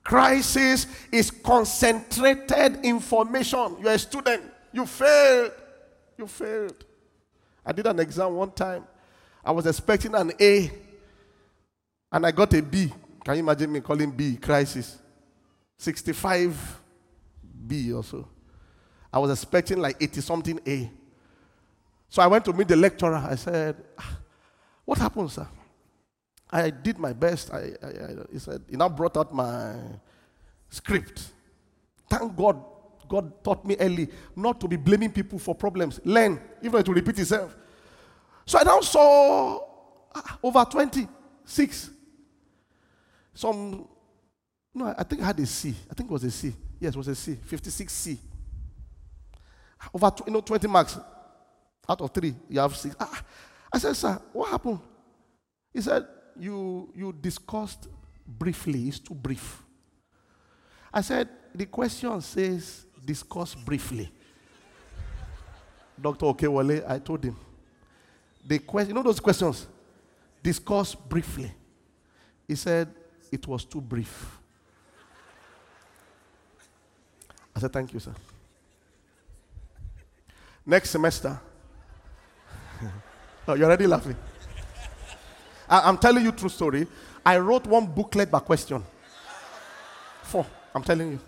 Crisis 0.03 0.86
is 1.12 1.31
concentrated 1.31 2.83
information. 2.83 3.77
You're 3.81 3.93
a 3.93 3.99
student, 3.99 4.43
You 4.71 4.86
failed. 4.86 5.51
You 6.17 6.27
failed. 6.27 6.86
I 7.65 7.71
did 7.71 7.88
an 7.88 7.99
exam 7.99 8.36
one 8.36 8.51
time. 8.51 8.86
I 9.43 9.51
was 9.51 9.65
expecting 9.65 10.13
an 10.15 10.31
A, 10.39 10.71
and 12.12 12.25
I 12.25 12.31
got 12.31 12.53
a 12.53 12.62
B. 12.62 12.91
Can 13.23 13.36
you 13.36 13.39
imagine 13.39 13.71
me 13.71 13.79
calling 13.79 14.12
B 14.12 14.36
crisis? 14.36 14.99
65 15.77 16.81
B 17.67 17.91
or 17.91 18.03
so. 18.03 18.27
I 19.12 19.19
was 19.19 19.31
expecting 19.31 19.79
like 19.79 19.97
80 20.01 20.21
something 20.21 20.59
A. 20.67 20.91
So 22.13 22.21
I 22.21 22.28
went 22.28 22.45
to 22.45 22.54
meet 22.54 22.67
the 22.67 22.76
lecturer. 22.76 23.15
I 23.15 23.34
said, 23.34 23.76
ah, 23.97 24.19
What 24.86 24.99
happened, 24.99 25.32
sir? 25.32 25.47
I 26.52 26.69
did 26.69 26.99
my 26.99 27.12
best. 27.12 27.52
I, 27.52 27.71
I, 27.82 27.88
I, 27.88 28.10
he 28.32 28.38
said, 28.38 28.62
He 28.69 28.78
now 28.78 28.88
brought 28.88 29.17
out 29.17 29.34
my 29.34 29.73
script. 30.69 31.32
Thank 32.08 32.36
God, 32.36 32.63
God 33.10 33.43
taught 33.43 33.65
me 33.65 33.76
early 33.80 34.10
not 34.36 34.60
to 34.62 34.67
be 34.67 34.76
blaming 34.76 35.12
people 35.12 35.39
for 35.39 35.56
problems. 35.56 35.99
Learn, 36.04 36.39
even 36.62 36.84
will 36.86 36.93
repeat 36.93 37.17
itself. 37.17 37.56
So 38.45 38.60
I 38.60 38.63
now 38.63 38.80
saw 38.82 39.60
ah, 40.13 40.38
over 40.43 40.65
26. 40.65 41.89
Some, 43.34 43.88
no, 44.71 44.93
I 44.95 45.02
think 45.04 45.19
I 45.19 45.26
had 45.26 45.39
a 45.39 45.47
C. 45.47 45.73
I 45.89 45.95
think 45.95 46.12
it 46.12 46.13
was 46.13 46.23
a 46.26 46.30
C. 46.30 46.54
Yes, 46.80 46.93
it 46.93 46.97
was 46.97 47.08
a 47.08 47.15
C. 47.15 47.39
56C. 47.49 48.19
Over, 49.91 50.12
you 50.28 50.34
know, 50.34 50.41
20 50.41 50.67
marks 50.67 50.95
out 51.88 52.02
of 52.02 52.12
three, 52.12 52.34
you 52.50 52.60
have 52.60 52.76
six. 52.76 52.96
Ah, 53.00 53.22
I 53.72 53.78
said, 53.78 53.96
sir, 53.96 54.22
what 54.32 54.50
happened? 54.50 54.80
He 55.74 55.82
said, 55.82 56.06
you, 56.39 56.91
you 56.96 57.13
discussed 57.13 57.88
briefly. 58.26 58.88
It's 58.88 59.00
too 59.00 59.13
brief. 59.13 59.63
I 60.93 61.02
said, 61.02 61.28
the 61.54 61.65
question 61.65 62.22
says, 62.22 62.86
discuss 63.04 63.56
briefly. 63.56 64.12
Dr. 66.00 66.26
Okewale, 66.26 66.89
I 66.89 67.00
told 67.00 67.24
him, 67.24 67.38
the 68.46 68.60
question, 68.60 68.89
you 68.89 68.96
know 68.96 69.04
those 69.04 69.19
questions? 69.19 69.67
Discuss 70.41 70.96
briefly. 70.96 71.52
He 72.48 72.56
said, 72.56 72.93
it 73.32 73.48
was 73.48 73.65
too 73.65 73.82
brief. 73.82 74.39
I 77.56 77.60
said, 77.60 77.72
thank 77.72 77.93
you, 77.93 78.00
sir. 78.00 78.13
Next 80.65 80.89
semester. 80.89 81.39
Oh, 83.47 83.53
you're 83.56 83.65
already 83.67 83.88
laughing. 83.88 84.15
I, 85.69 85.89
am 85.89 85.97
telling 85.97 86.23
you 86.23 86.32
true 86.32 86.49
story. 86.49 86.88
I 87.25 87.38
wrote 87.38 87.65
one 87.65 87.88
booklet 87.88 88.29
by 88.29 88.39
question. 88.39 88.84
Four. 90.23 90.45
I'm 90.75 90.84
telling 90.84 91.12
you. 91.12 91.19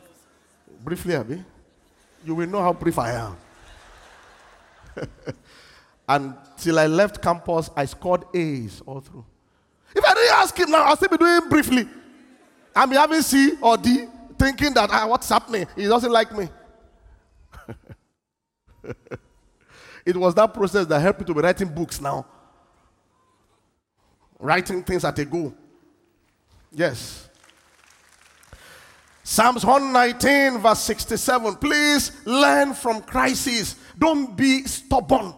Briefly, 0.83 1.15
Abby. 1.15 1.43
You 2.23 2.35
will 2.35 2.47
know 2.47 2.61
how 2.61 2.73
brief 2.73 2.97
I 2.99 3.11
am. 3.11 3.37
Until 6.07 6.79
I 6.79 6.87
left 6.87 7.21
campus, 7.21 7.69
I 7.75 7.85
scored 7.85 8.25
A's 8.33 8.81
all 8.85 8.99
through. 8.99 9.25
If 9.95 10.03
I 10.03 10.13
didn't 10.13 10.33
ask 10.35 10.57
him 10.57 10.71
now, 10.71 10.83
I'll 10.83 10.97
still 10.97 11.09
be 11.09 11.17
doing 11.17 11.49
briefly. 11.49 11.87
I'm 12.75 12.91
having 12.91 13.21
C 13.21 13.53
or 13.61 13.77
D, 13.77 14.05
thinking 14.37 14.73
that 14.73 14.89
ah, 14.91 15.07
what's 15.07 15.29
happening? 15.29 15.65
He 15.75 15.85
doesn't 15.85 16.11
like 16.11 16.35
me. 16.35 16.49
it 20.05 20.15
was 20.15 20.35
that 20.35 20.53
process 20.53 20.85
that 20.85 20.99
helped 20.99 21.21
me 21.21 21.25
to 21.25 21.33
be 21.33 21.41
writing 21.41 21.67
books 21.67 21.99
now. 21.99 22.25
Writing 24.39 24.83
things 24.83 25.03
at 25.03 25.17
a 25.17 25.25
go. 25.25 25.53
Yes. 26.71 27.29
Psalms 29.23 29.65
119, 29.65 30.61
verse 30.61 30.81
67. 30.81 31.55
Please 31.55 32.11
learn 32.25 32.73
from 32.75 33.01
crisis. 33.01 33.75
Don't 33.97 34.35
be 34.35 34.63
stubborn. 34.65 35.33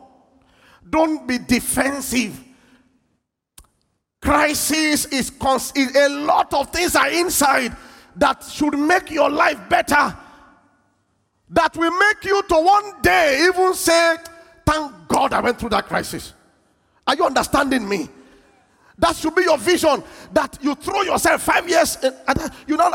Don't 0.89 1.25
be 1.25 1.37
defensive. 1.37 2.43
Crisis 4.21 5.05
is, 5.05 5.31
is 5.75 5.95
a 5.95 6.09
lot 6.09 6.53
of 6.53 6.69
things 6.71 6.95
are 6.95 7.09
inside 7.09 7.75
that 8.17 8.43
should 8.43 8.77
make 8.77 9.11
your 9.11 9.29
life 9.29 9.69
better. 9.69 10.17
That 11.49 11.77
will 11.77 11.97
make 11.97 12.25
you 12.25 12.41
to 12.43 12.55
one 12.55 13.01
day 13.01 13.47
even 13.47 13.73
say, 13.73 14.17
Thank 14.67 15.07
God 15.07 15.31
I 15.31 15.39
went 15.39 15.57
through 15.57 15.69
that 15.69 15.85
crisis. 15.85 16.33
Are 17.07 17.15
you 17.15 17.23
understanding 17.23 17.87
me? 17.87 18.09
That 18.97 19.15
should 19.15 19.33
be 19.33 19.43
your 19.43 19.57
vision. 19.57 20.03
That 20.33 20.57
you 20.61 20.75
throw 20.75 21.03
yourself 21.03 21.41
five 21.41 21.69
years, 21.69 21.97
and 22.03 22.51
you 22.67 22.75
know, 22.75 22.91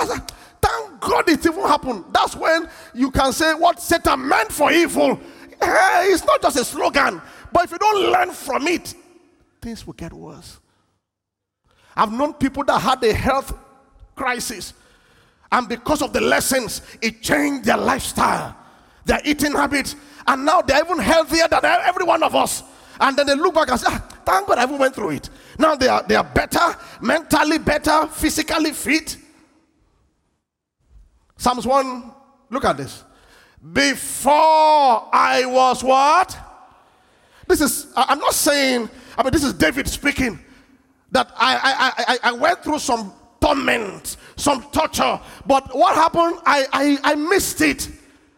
thank 0.61 1.01
God 1.01 1.29
it 1.31 1.47
even 1.47 1.63
happened. 1.63 2.05
That's 2.13 2.37
when 2.37 2.69
you 2.93 3.11
can 3.11 3.33
say 3.33 3.55
what 3.55 3.81
Satan 3.81 4.29
meant 4.29 4.53
for 4.53 4.71
evil. 4.71 5.19
Hey, 5.63 6.09
it's 6.11 6.27
not 6.27 6.43
just 6.43 6.59
a 6.59 6.65
slogan, 6.67 7.23
but 7.51 7.65
if 7.65 7.71
you 7.71 7.79
don't 7.79 8.13
learn 8.13 8.33
from 8.33 8.67
it, 8.67 8.95
things 9.63 9.87
will 9.87 9.95
get 9.95 10.13
worse. 10.13 10.59
I've 11.97 12.13
known 12.13 12.35
people 12.35 12.65
that 12.65 12.81
had 12.81 13.03
a 13.03 13.15
health 13.15 13.57
crisis, 14.15 14.75
and 15.51 15.67
because 15.67 16.03
of 16.03 16.13
the 16.13 16.21
lessons, 16.21 16.83
it 17.01 17.23
changed 17.23 17.65
their 17.65 17.79
lifestyle, 17.79 18.55
their 19.07 19.21
eating 19.25 19.53
habits, 19.53 19.97
and 20.27 20.45
now 20.45 20.63
they're 20.63 20.85
even 20.85 20.99
healthier 20.99 21.49
than 21.49 21.65
every 21.65 22.05
one 22.05 22.23
of 22.23 22.35
us. 22.35 22.63
And 23.01 23.17
then 23.17 23.27
they 23.27 23.35
look 23.35 23.55
back 23.55 23.71
and 23.71 23.81
say, 23.81 23.87
ah, 23.89 24.07
thank 24.25 24.47
God 24.47 24.59
I 24.59 24.65
even 24.65 24.79
went 24.79 24.95
through 24.95 25.11
it. 25.11 25.31
Now 25.59 25.75
they 25.75 25.89
are, 25.89 26.03
they 26.03 26.15
are 26.15 26.25
better, 26.25 26.77
mentally 27.01 27.59
better, 27.59 28.07
physically 28.07 28.73
fit. 28.73 29.17
Psalms 31.37 31.67
1, 31.67 32.13
look 32.51 32.65
at 32.65 32.77
this. 32.77 33.03
Before 33.73 35.09
I 35.13 35.45
was 35.47 35.83
what? 35.83 36.39
This 37.49 37.61
is, 37.61 37.93
I'm 37.97 38.19
not 38.19 38.35
saying, 38.35 38.89
I 39.17 39.23
mean, 39.23 39.33
this 39.33 39.45
is 39.45 39.53
David 39.53 39.89
speaking 39.89 40.39
that 41.11 41.33
I, 41.37 41.93
I, 41.97 42.05
I, 42.05 42.19
I 42.31 42.33
went 42.33 42.63
through 42.63 42.79
some 42.79 43.13
torment, 43.41 44.17
some 44.37 44.63
torture, 44.71 45.21
but 45.47 45.77
what 45.77 45.95
happened? 45.95 46.41
I, 46.47 46.67
I, 46.73 46.99
I 47.03 47.15
missed 47.17 47.61
it. 47.61 47.89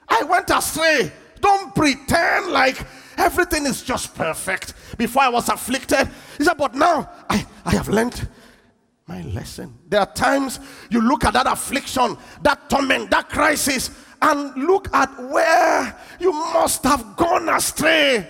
I 0.08 0.22
went 0.24 0.50
astray. 0.50 1.12
Don't 1.40 1.74
pretend 1.74 2.52
like 2.52 2.78
everything 3.16 3.66
is 3.66 3.82
just 3.82 4.14
perfect. 4.14 4.74
Before 4.96 5.22
I 5.22 5.28
was 5.28 5.48
afflicted, 5.48 6.08
he 6.38 6.44
said, 6.44 6.56
but 6.56 6.74
now 6.74 7.10
I, 7.28 7.46
I 7.64 7.72
have 7.72 7.88
learned 7.88 8.28
my 9.06 9.22
lesson. 9.22 9.78
There 9.88 10.00
are 10.00 10.12
times 10.12 10.60
you 10.90 11.00
look 11.00 11.24
at 11.24 11.34
that 11.34 11.46
affliction, 11.46 12.16
that 12.42 12.70
torment, 12.70 13.10
that 13.10 13.28
crisis, 13.28 13.90
and 14.22 14.54
look 14.56 14.92
at 14.94 15.10
where 15.30 15.98
you 16.18 16.32
must 16.32 16.82
have 16.84 17.16
gone 17.16 17.48
astray 17.48 18.28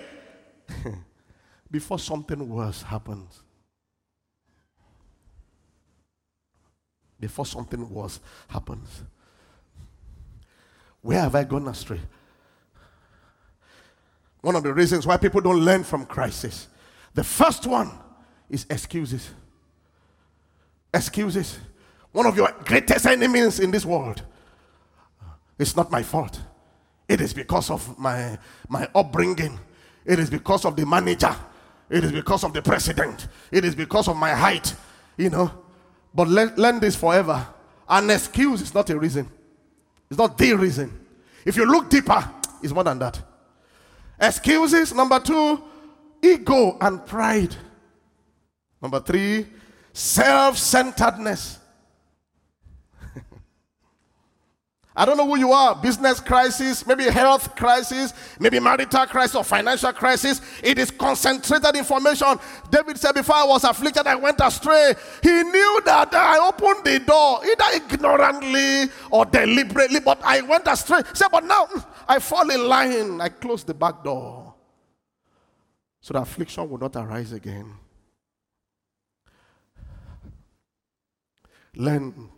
before 1.71 1.99
something 1.99 2.49
worse 2.49 2.83
happens. 2.83 3.45
before 7.25 7.47
something 7.47 7.89
worse 7.89 8.21
happens. 8.49 9.03
Where 11.01 11.21
have 11.21 11.35
I 11.35 11.45
gone 11.45 11.67
astray? 11.69 12.01
One 14.45 14.57
of 14.57 14.63
the 14.63 14.75
reasons 14.75 15.07
why 15.07 15.17
people 15.17 15.41
don't 15.41 15.61
learn 15.65 15.85
from 15.85 16.05
crisis. 16.05 16.69
The 17.15 17.25
first 17.25 17.67
one 17.67 17.91
is 18.51 18.67
excuses. 18.69 19.31
Excuses. 20.93 21.59
One 22.13 22.27
of 22.27 22.37
your 22.37 22.55
greatest 22.67 23.07
enemies 23.07 23.59
in 23.59 23.71
this 23.71 23.87
world. 23.87 24.23
It's 25.59 25.75
not 25.75 25.91
my 25.91 26.03
fault. 26.03 26.39
It 27.09 27.23
is 27.23 27.33
because 27.33 27.71
of 27.71 27.99
my, 27.99 28.39
my 28.69 28.87
upbringing. 28.95 29.59
It 30.05 30.19
is 30.19 30.29
because 30.29 30.67
of 30.67 30.77
the 30.77 30.85
manager. 30.85 31.35
It 31.89 32.05
is 32.05 32.13
because 32.13 32.45
of 32.45 32.53
the 32.53 32.61
president. 32.61 33.29
It 33.51 33.65
is 33.65 33.75
because 33.75 34.09
of 34.09 34.17
my 34.19 34.35
height. 34.35 34.75
You 35.17 35.31
know, 35.31 35.51
but 36.15 36.29
learn, 36.29 36.53
learn 36.59 36.81
this 36.81 36.97
forever. 36.97 37.47
An 37.89 38.11
excuse 38.11 38.61
is 38.61 38.75
not 38.75 38.91
a 38.91 38.99
reason. 38.99 39.27
It's 40.11 40.19
not 40.19 40.37
the 40.37 40.53
reason. 40.53 41.01
If 41.47 41.57
you 41.57 41.65
look 41.65 41.89
deeper, 41.89 42.31
it's 42.63 42.75
more 42.75 42.85
than 42.85 42.99
that. 42.99 43.23
Excuses. 44.21 44.95
Number 44.95 45.21
two, 45.21 45.63
ego 46.23 46.77
and 46.81 47.05
pride. 47.07 47.55
Number 48.81 49.01
three, 49.01 49.47
self 49.93 50.59
centeredness. 50.59 51.59
I 54.97 55.05
don't 55.05 55.17
know 55.17 55.27
who 55.27 55.39
you 55.39 55.53
are 55.53 55.75
business 55.75 56.21
crisis, 56.21 56.87
maybe 56.87 57.05
health 57.05 57.57
crisis, 57.57 58.13
maybe 58.39 58.61
marital 58.61 59.07
crisis 59.07 59.37
or 59.37 59.45
financial 59.45 59.93
crisis. 59.93 60.41
It 60.63 60.79
is 60.79 60.91
concentrated 60.91 61.77
information. 61.77 62.39
David 62.71 62.99
said, 62.99 63.13
Before 63.15 63.37
I 63.37 63.45
was 63.45 63.65
afflicted, 63.65 64.07
I 64.07 64.17
went 64.17 64.41
astray. 64.43 64.95
He 65.23 65.43
knew 65.43 65.81
that 65.87 66.15
I 66.15 66.47
opened 66.47 66.85
the 66.85 66.99
door, 67.01 67.41
either 67.45 67.65
ignorantly 67.77 68.93
or 69.11 69.25
deliberately, 69.25 70.01
but 70.01 70.21
I 70.23 70.43
went 70.43 70.67
astray. 70.67 70.99
He 70.99 71.15
said, 71.17 71.29
But 71.33 71.45
now 71.45 71.67
hmm, 71.67 71.81
I 72.07 72.19
fall 72.19 72.49
in 72.51 72.69
line. 72.69 73.21
I 73.21 73.29
close 73.29 73.65
the 73.65 73.75
back 73.75 74.05
door 74.05 74.55
so 76.01 76.13
the 76.15 76.21
affliction 76.21 76.69
will 76.69 76.79
not 76.79 76.97
arise 76.97 77.33
again. 77.33 77.75
Learn 81.77 82.31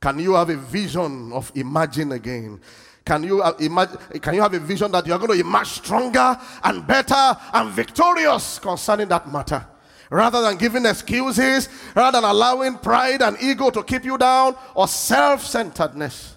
can 0.00 0.18
you 0.18 0.34
have 0.34 0.48
a 0.50 0.56
vision 0.56 1.32
of 1.32 1.50
imagine 1.54 2.12
again? 2.12 2.60
Can 3.04 3.24
you 3.24 3.42
imagine? 3.58 3.98
Can 4.20 4.34
you 4.34 4.42
have 4.42 4.54
a 4.54 4.60
vision 4.60 4.92
that 4.92 5.06
you 5.06 5.12
are 5.12 5.18
going 5.18 5.32
to 5.32 5.44
emerge 5.44 5.66
stronger 5.66 6.38
and 6.62 6.86
better 6.86 7.36
and 7.52 7.70
victorious 7.72 8.58
concerning 8.60 9.08
that 9.08 9.30
matter? 9.30 9.66
Rather 10.10 10.40
than 10.40 10.56
giving 10.56 10.86
excuses, 10.86 11.68
rather 11.94 12.20
than 12.20 12.30
allowing 12.30 12.78
pride 12.78 13.22
and 13.22 13.36
ego 13.42 13.70
to 13.70 13.82
keep 13.82 14.04
you 14.04 14.16
down 14.16 14.56
or 14.74 14.86
self 14.86 15.44
centeredness. 15.44 16.36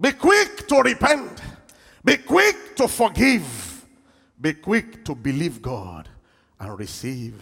Be 0.00 0.12
quick 0.12 0.68
to 0.68 0.80
repent. 0.80 1.40
Be 2.04 2.16
quick 2.16 2.76
to 2.76 2.86
forgive. 2.88 3.86
Be 4.40 4.54
quick 4.54 5.04
to 5.04 5.14
believe 5.14 5.60
God 5.60 6.08
and 6.60 6.78
receive 6.78 7.34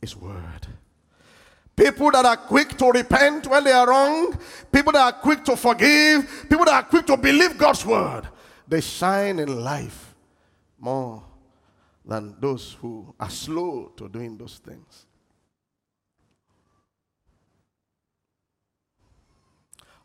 His 0.00 0.14
word. 0.16 0.66
People 1.74 2.10
that 2.10 2.26
are 2.26 2.36
quick 2.36 2.76
to 2.76 2.90
repent 2.90 3.46
when 3.46 3.64
they 3.64 3.72
are 3.72 3.88
wrong, 3.88 4.38
people 4.70 4.92
that 4.92 5.14
are 5.14 5.18
quick 5.18 5.42
to 5.44 5.56
forgive, 5.56 6.46
people 6.48 6.66
that 6.66 6.74
are 6.74 6.82
quick 6.82 7.06
to 7.06 7.16
believe 7.16 7.56
God's 7.56 7.86
word, 7.86 8.28
they 8.68 8.82
shine 8.82 9.38
in 9.38 9.64
life 9.64 10.14
more 10.78 11.24
than 12.04 12.36
those 12.38 12.76
who 12.80 13.14
are 13.18 13.30
slow 13.30 13.92
to 13.96 14.08
doing 14.08 14.36
those 14.36 14.58
things. 14.58 15.06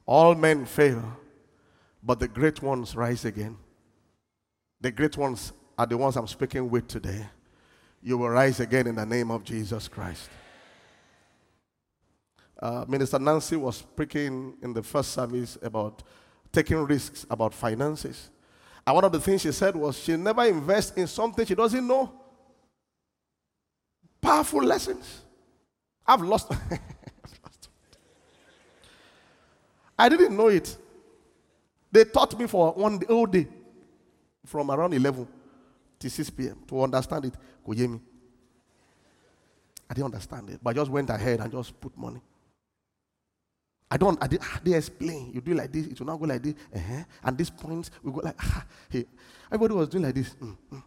All 0.06 0.36
men 0.36 0.66
fail, 0.66 1.04
but 2.06 2.20
the 2.20 2.28
great 2.28 2.62
ones 2.62 2.96
rise 2.96 3.26
again. 3.26 3.58
The 4.80 4.92
great 4.92 5.18
ones 5.18 5.52
are 5.78 5.88
the 5.88 5.98
ones 5.98 6.16
I'm 6.16 6.28
speaking 6.28 6.70
with 6.70 6.88
today. 6.88 7.26
You 8.04 8.20
will 8.20 8.30
rise 8.30 8.60
again 8.60 8.86
in 8.86 8.96
the 8.96 9.06
name 9.06 9.32
of 9.32 9.44
Jesus 9.44 9.88
Christ. 9.88 10.30
Uh, 12.60 12.86
Minister 12.88 13.18
Nancy 13.18 13.56
was 13.56 13.78
speaking 13.78 14.56
in 14.62 14.72
the 14.74 14.84
first 14.84 15.12
service 15.14 15.58
about 15.64 16.04
taking 16.52 16.78
risks 16.78 17.26
about 17.30 17.54
finances. 17.54 18.30
And 18.86 18.94
one 18.94 19.04
of 19.04 19.12
the 19.12 19.20
things 19.20 19.42
she 19.42 19.52
said 19.52 19.76
was 19.76 19.98
she 19.98 20.16
never 20.16 20.46
invests 20.46 20.96
in 20.96 21.08
something 21.08 21.44
she 21.46 21.56
doesn't 21.56 21.86
know. 21.86 22.14
Powerful 24.22 24.64
lessons. 24.64 25.22
I've 26.06 26.22
lost. 26.22 26.52
I 29.98 30.08
didn't 30.10 30.38
know 30.38 30.50
it. 30.50 30.78
They 31.96 32.04
taught 32.04 32.38
me 32.38 32.46
for 32.46 32.74
one 32.74 32.98
day, 33.00 33.06
whole 33.08 33.26
day 33.26 33.48
from 34.46 34.70
around 34.70 34.94
11 34.94 35.26
to 36.00 36.10
6 36.10 36.30
p.m. 36.32 36.62
to 36.68 36.84
understand 36.84 37.24
it. 37.24 37.34
Kujemi. 37.66 38.02
I 39.90 39.94
didn't 39.94 40.08
understand 40.08 40.50
it, 40.50 40.60
but 40.62 40.72
I 40.72 40.74
just 40.74 40.92
went 40.92 41.10
ahead 41.10 41.40
and 41.40 41.50
just 41.50 41.80
put 41.80 41.98
money. 41.98 42.20
I 43.90 43.96
don't, 43.96 44.22
I 44.22 44.28
did, 44.28 44.42
ah, 44.44 44.60
they 44.62 44.74
explain. 44.74 45.32
You 45.34 45.40
do 45.40 45.54
like 45.54 45.72
this, 45.72 45.88
it 45.88 45.98
will 45.98 46.08
not 46.08 46.18
go 46.18 46.26
like 46.26 46.44
this. 46.44 46.56
Uh-huh. 46.76 47.04
And 47.24 47.38
this 47.38 47.50
point 47.50 47.90
we 48.04 48.12
go 48.12 48.20
like, 48.22 48.36
ah, 48.42 48.66
hey. 48.90 49.06
Everybody 49.50 49.76
was 49.76 49.88
doing 49.88 50.04
like 50.04 50.16
this. 50.16 50.36
Mm, 50.42 50.58
mm. 50.74 50.84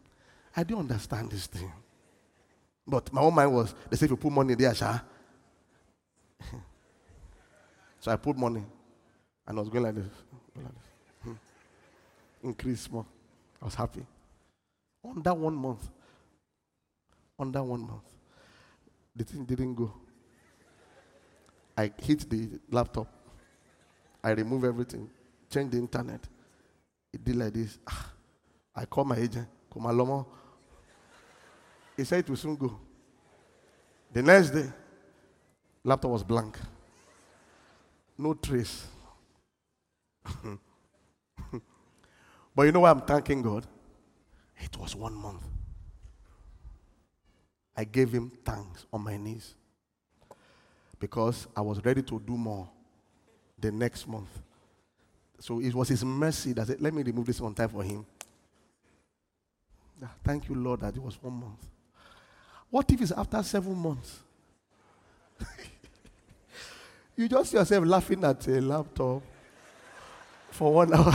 I 0.54 0.62
didn't 0.62 0.80
understand 0.80 1.30
this 1.30 1.46
thing. 1.46 1.72
But 2.86 3.10
my 3.14 3.22
own 3.22 3.34
mind 3.34 3.54
was, 3.54 3.74
they 3.88 3.96
say 3.96 4.04
if 4.04 4.10
you 4.10 4.16
put 4.18 4.30
money 4.30 4.54
there, 4.56 4.74
Sha. 4.74 4.98
so 7.98 8.10
I 8.12 8.16
put 8.16 8.36
money. 8.36 8.66
And 9.46 9.56
I 9.58 9.60
was 9.62 9.70
going 9.70 9.84
like 9.84 9.94
this. 9.94 10.04
Going 10.54 10.66
like 10.66 10.74
this. 10.74 10.87
Increase 12.42 12.90
more. 12.90 13.06
I 13.60 13.64
was 13.64 13.74
happy. 13.74 14.06
Under 15.04 15.34
one 15.34 15.54
month. 15.54 15.88
Under 17.38 17.62
one 17.62 17.80
month. 17.80 18.02
The 19.14 19.24
thing 19.24 19.44
didn't 19.44 19.74
go. 19.74 19.92
I 21.76 21.92
hit 22.02 22.28
the 22.28 22.48
laptop. 22.70 23.06
I 24.22 24.30
remove 24.30 24.64
everything, 24.64 25.08
change 25.50 25.70
the 25.70 25.78
internet. 25.78 26.20
It 27.12 27.24
did 27.24 27.36
like 27.36 27.52
this. 27.52 27.78
Ah, 27.86 28.12
I 28.74 28.84
call 28.84 29.04
my 29.04 29.16
agent, 29.16 29.46
Komalomo. 29.72 30.26
He 31.96 32.04
said 32.04 32.20
it 32.20 32.28
will 32.28 32.36
soon 32.36 32.56
go. 32.56 32.78
The 34.12 34.22
next 34.22 34.50
day, 34.50 34.66
laptop 35.84 36.10
was 36.10 36.22
blank. 36.24 36.58
No 38.16 38.34
trace. 38.34 38.86
but 42.58 42.64
you 42.64 42.72
know 42.72 42.80
why 42.80 42.90
I'm 42.90 43.02
thanking 43.02 43.40
God? 43.40 43.64
It 44.58 44.76
was 44.76 44.96
one 44.96 45.14
month. 45.14 45.44
I 47.76 47.84
gave 47.84 48.10
him 48.10 48.32
thanks 48.44 48.84
on 48.92 49.02
my 49.02 49.16
knees 49.16 49.54
because 50.98 51.46
I 51.56 51.60
was 51.60 51.84
ready 51.84 52.02
to 52.02 52.18
do 52.18 52.36
more 52.36 52.68
the 53.56 53.70
next 53.70 54.08
month. 54.08 54.40
So 55.38 55.60
it 55.60 55.72
was 55.72 55.88
his 55.88 56.04
mercy 56.04 56.52
that 56.54 56.66
said, 56.66 56.80
Let 56.80 56.92
me 56.94 57.04
remove 57.04 57.26
this 57.26 57.40
one 57.40 57.54
time 57.54 57.68
for 57.68 57.84
him. 57.84 58.04
Ah, 60.02 60.10
thank 60.24 60.48
you, 60.48 60.56
Lord, 60.56 60.80
that 60.80 60.96
it 60.96 61.00
was 61.00 61.16
one 61.22 61.34
month. 61.34 61.64
What 62.70 62.90
if 62.90 63.00
it's 63.00 63.12
after 63.12 63.40
seven 63.44 63.76
months? 63.76 64.18
you 67.16 67.28
just 67.28 67.52
yourself 67.52 67.86
laughing 67.86 68.24
at 68.24 68.48
a 68.48 68.60
laptop 68.60 69.22
for 70.50 70.74
one 70.74 70.92
hour. 70.98 71.14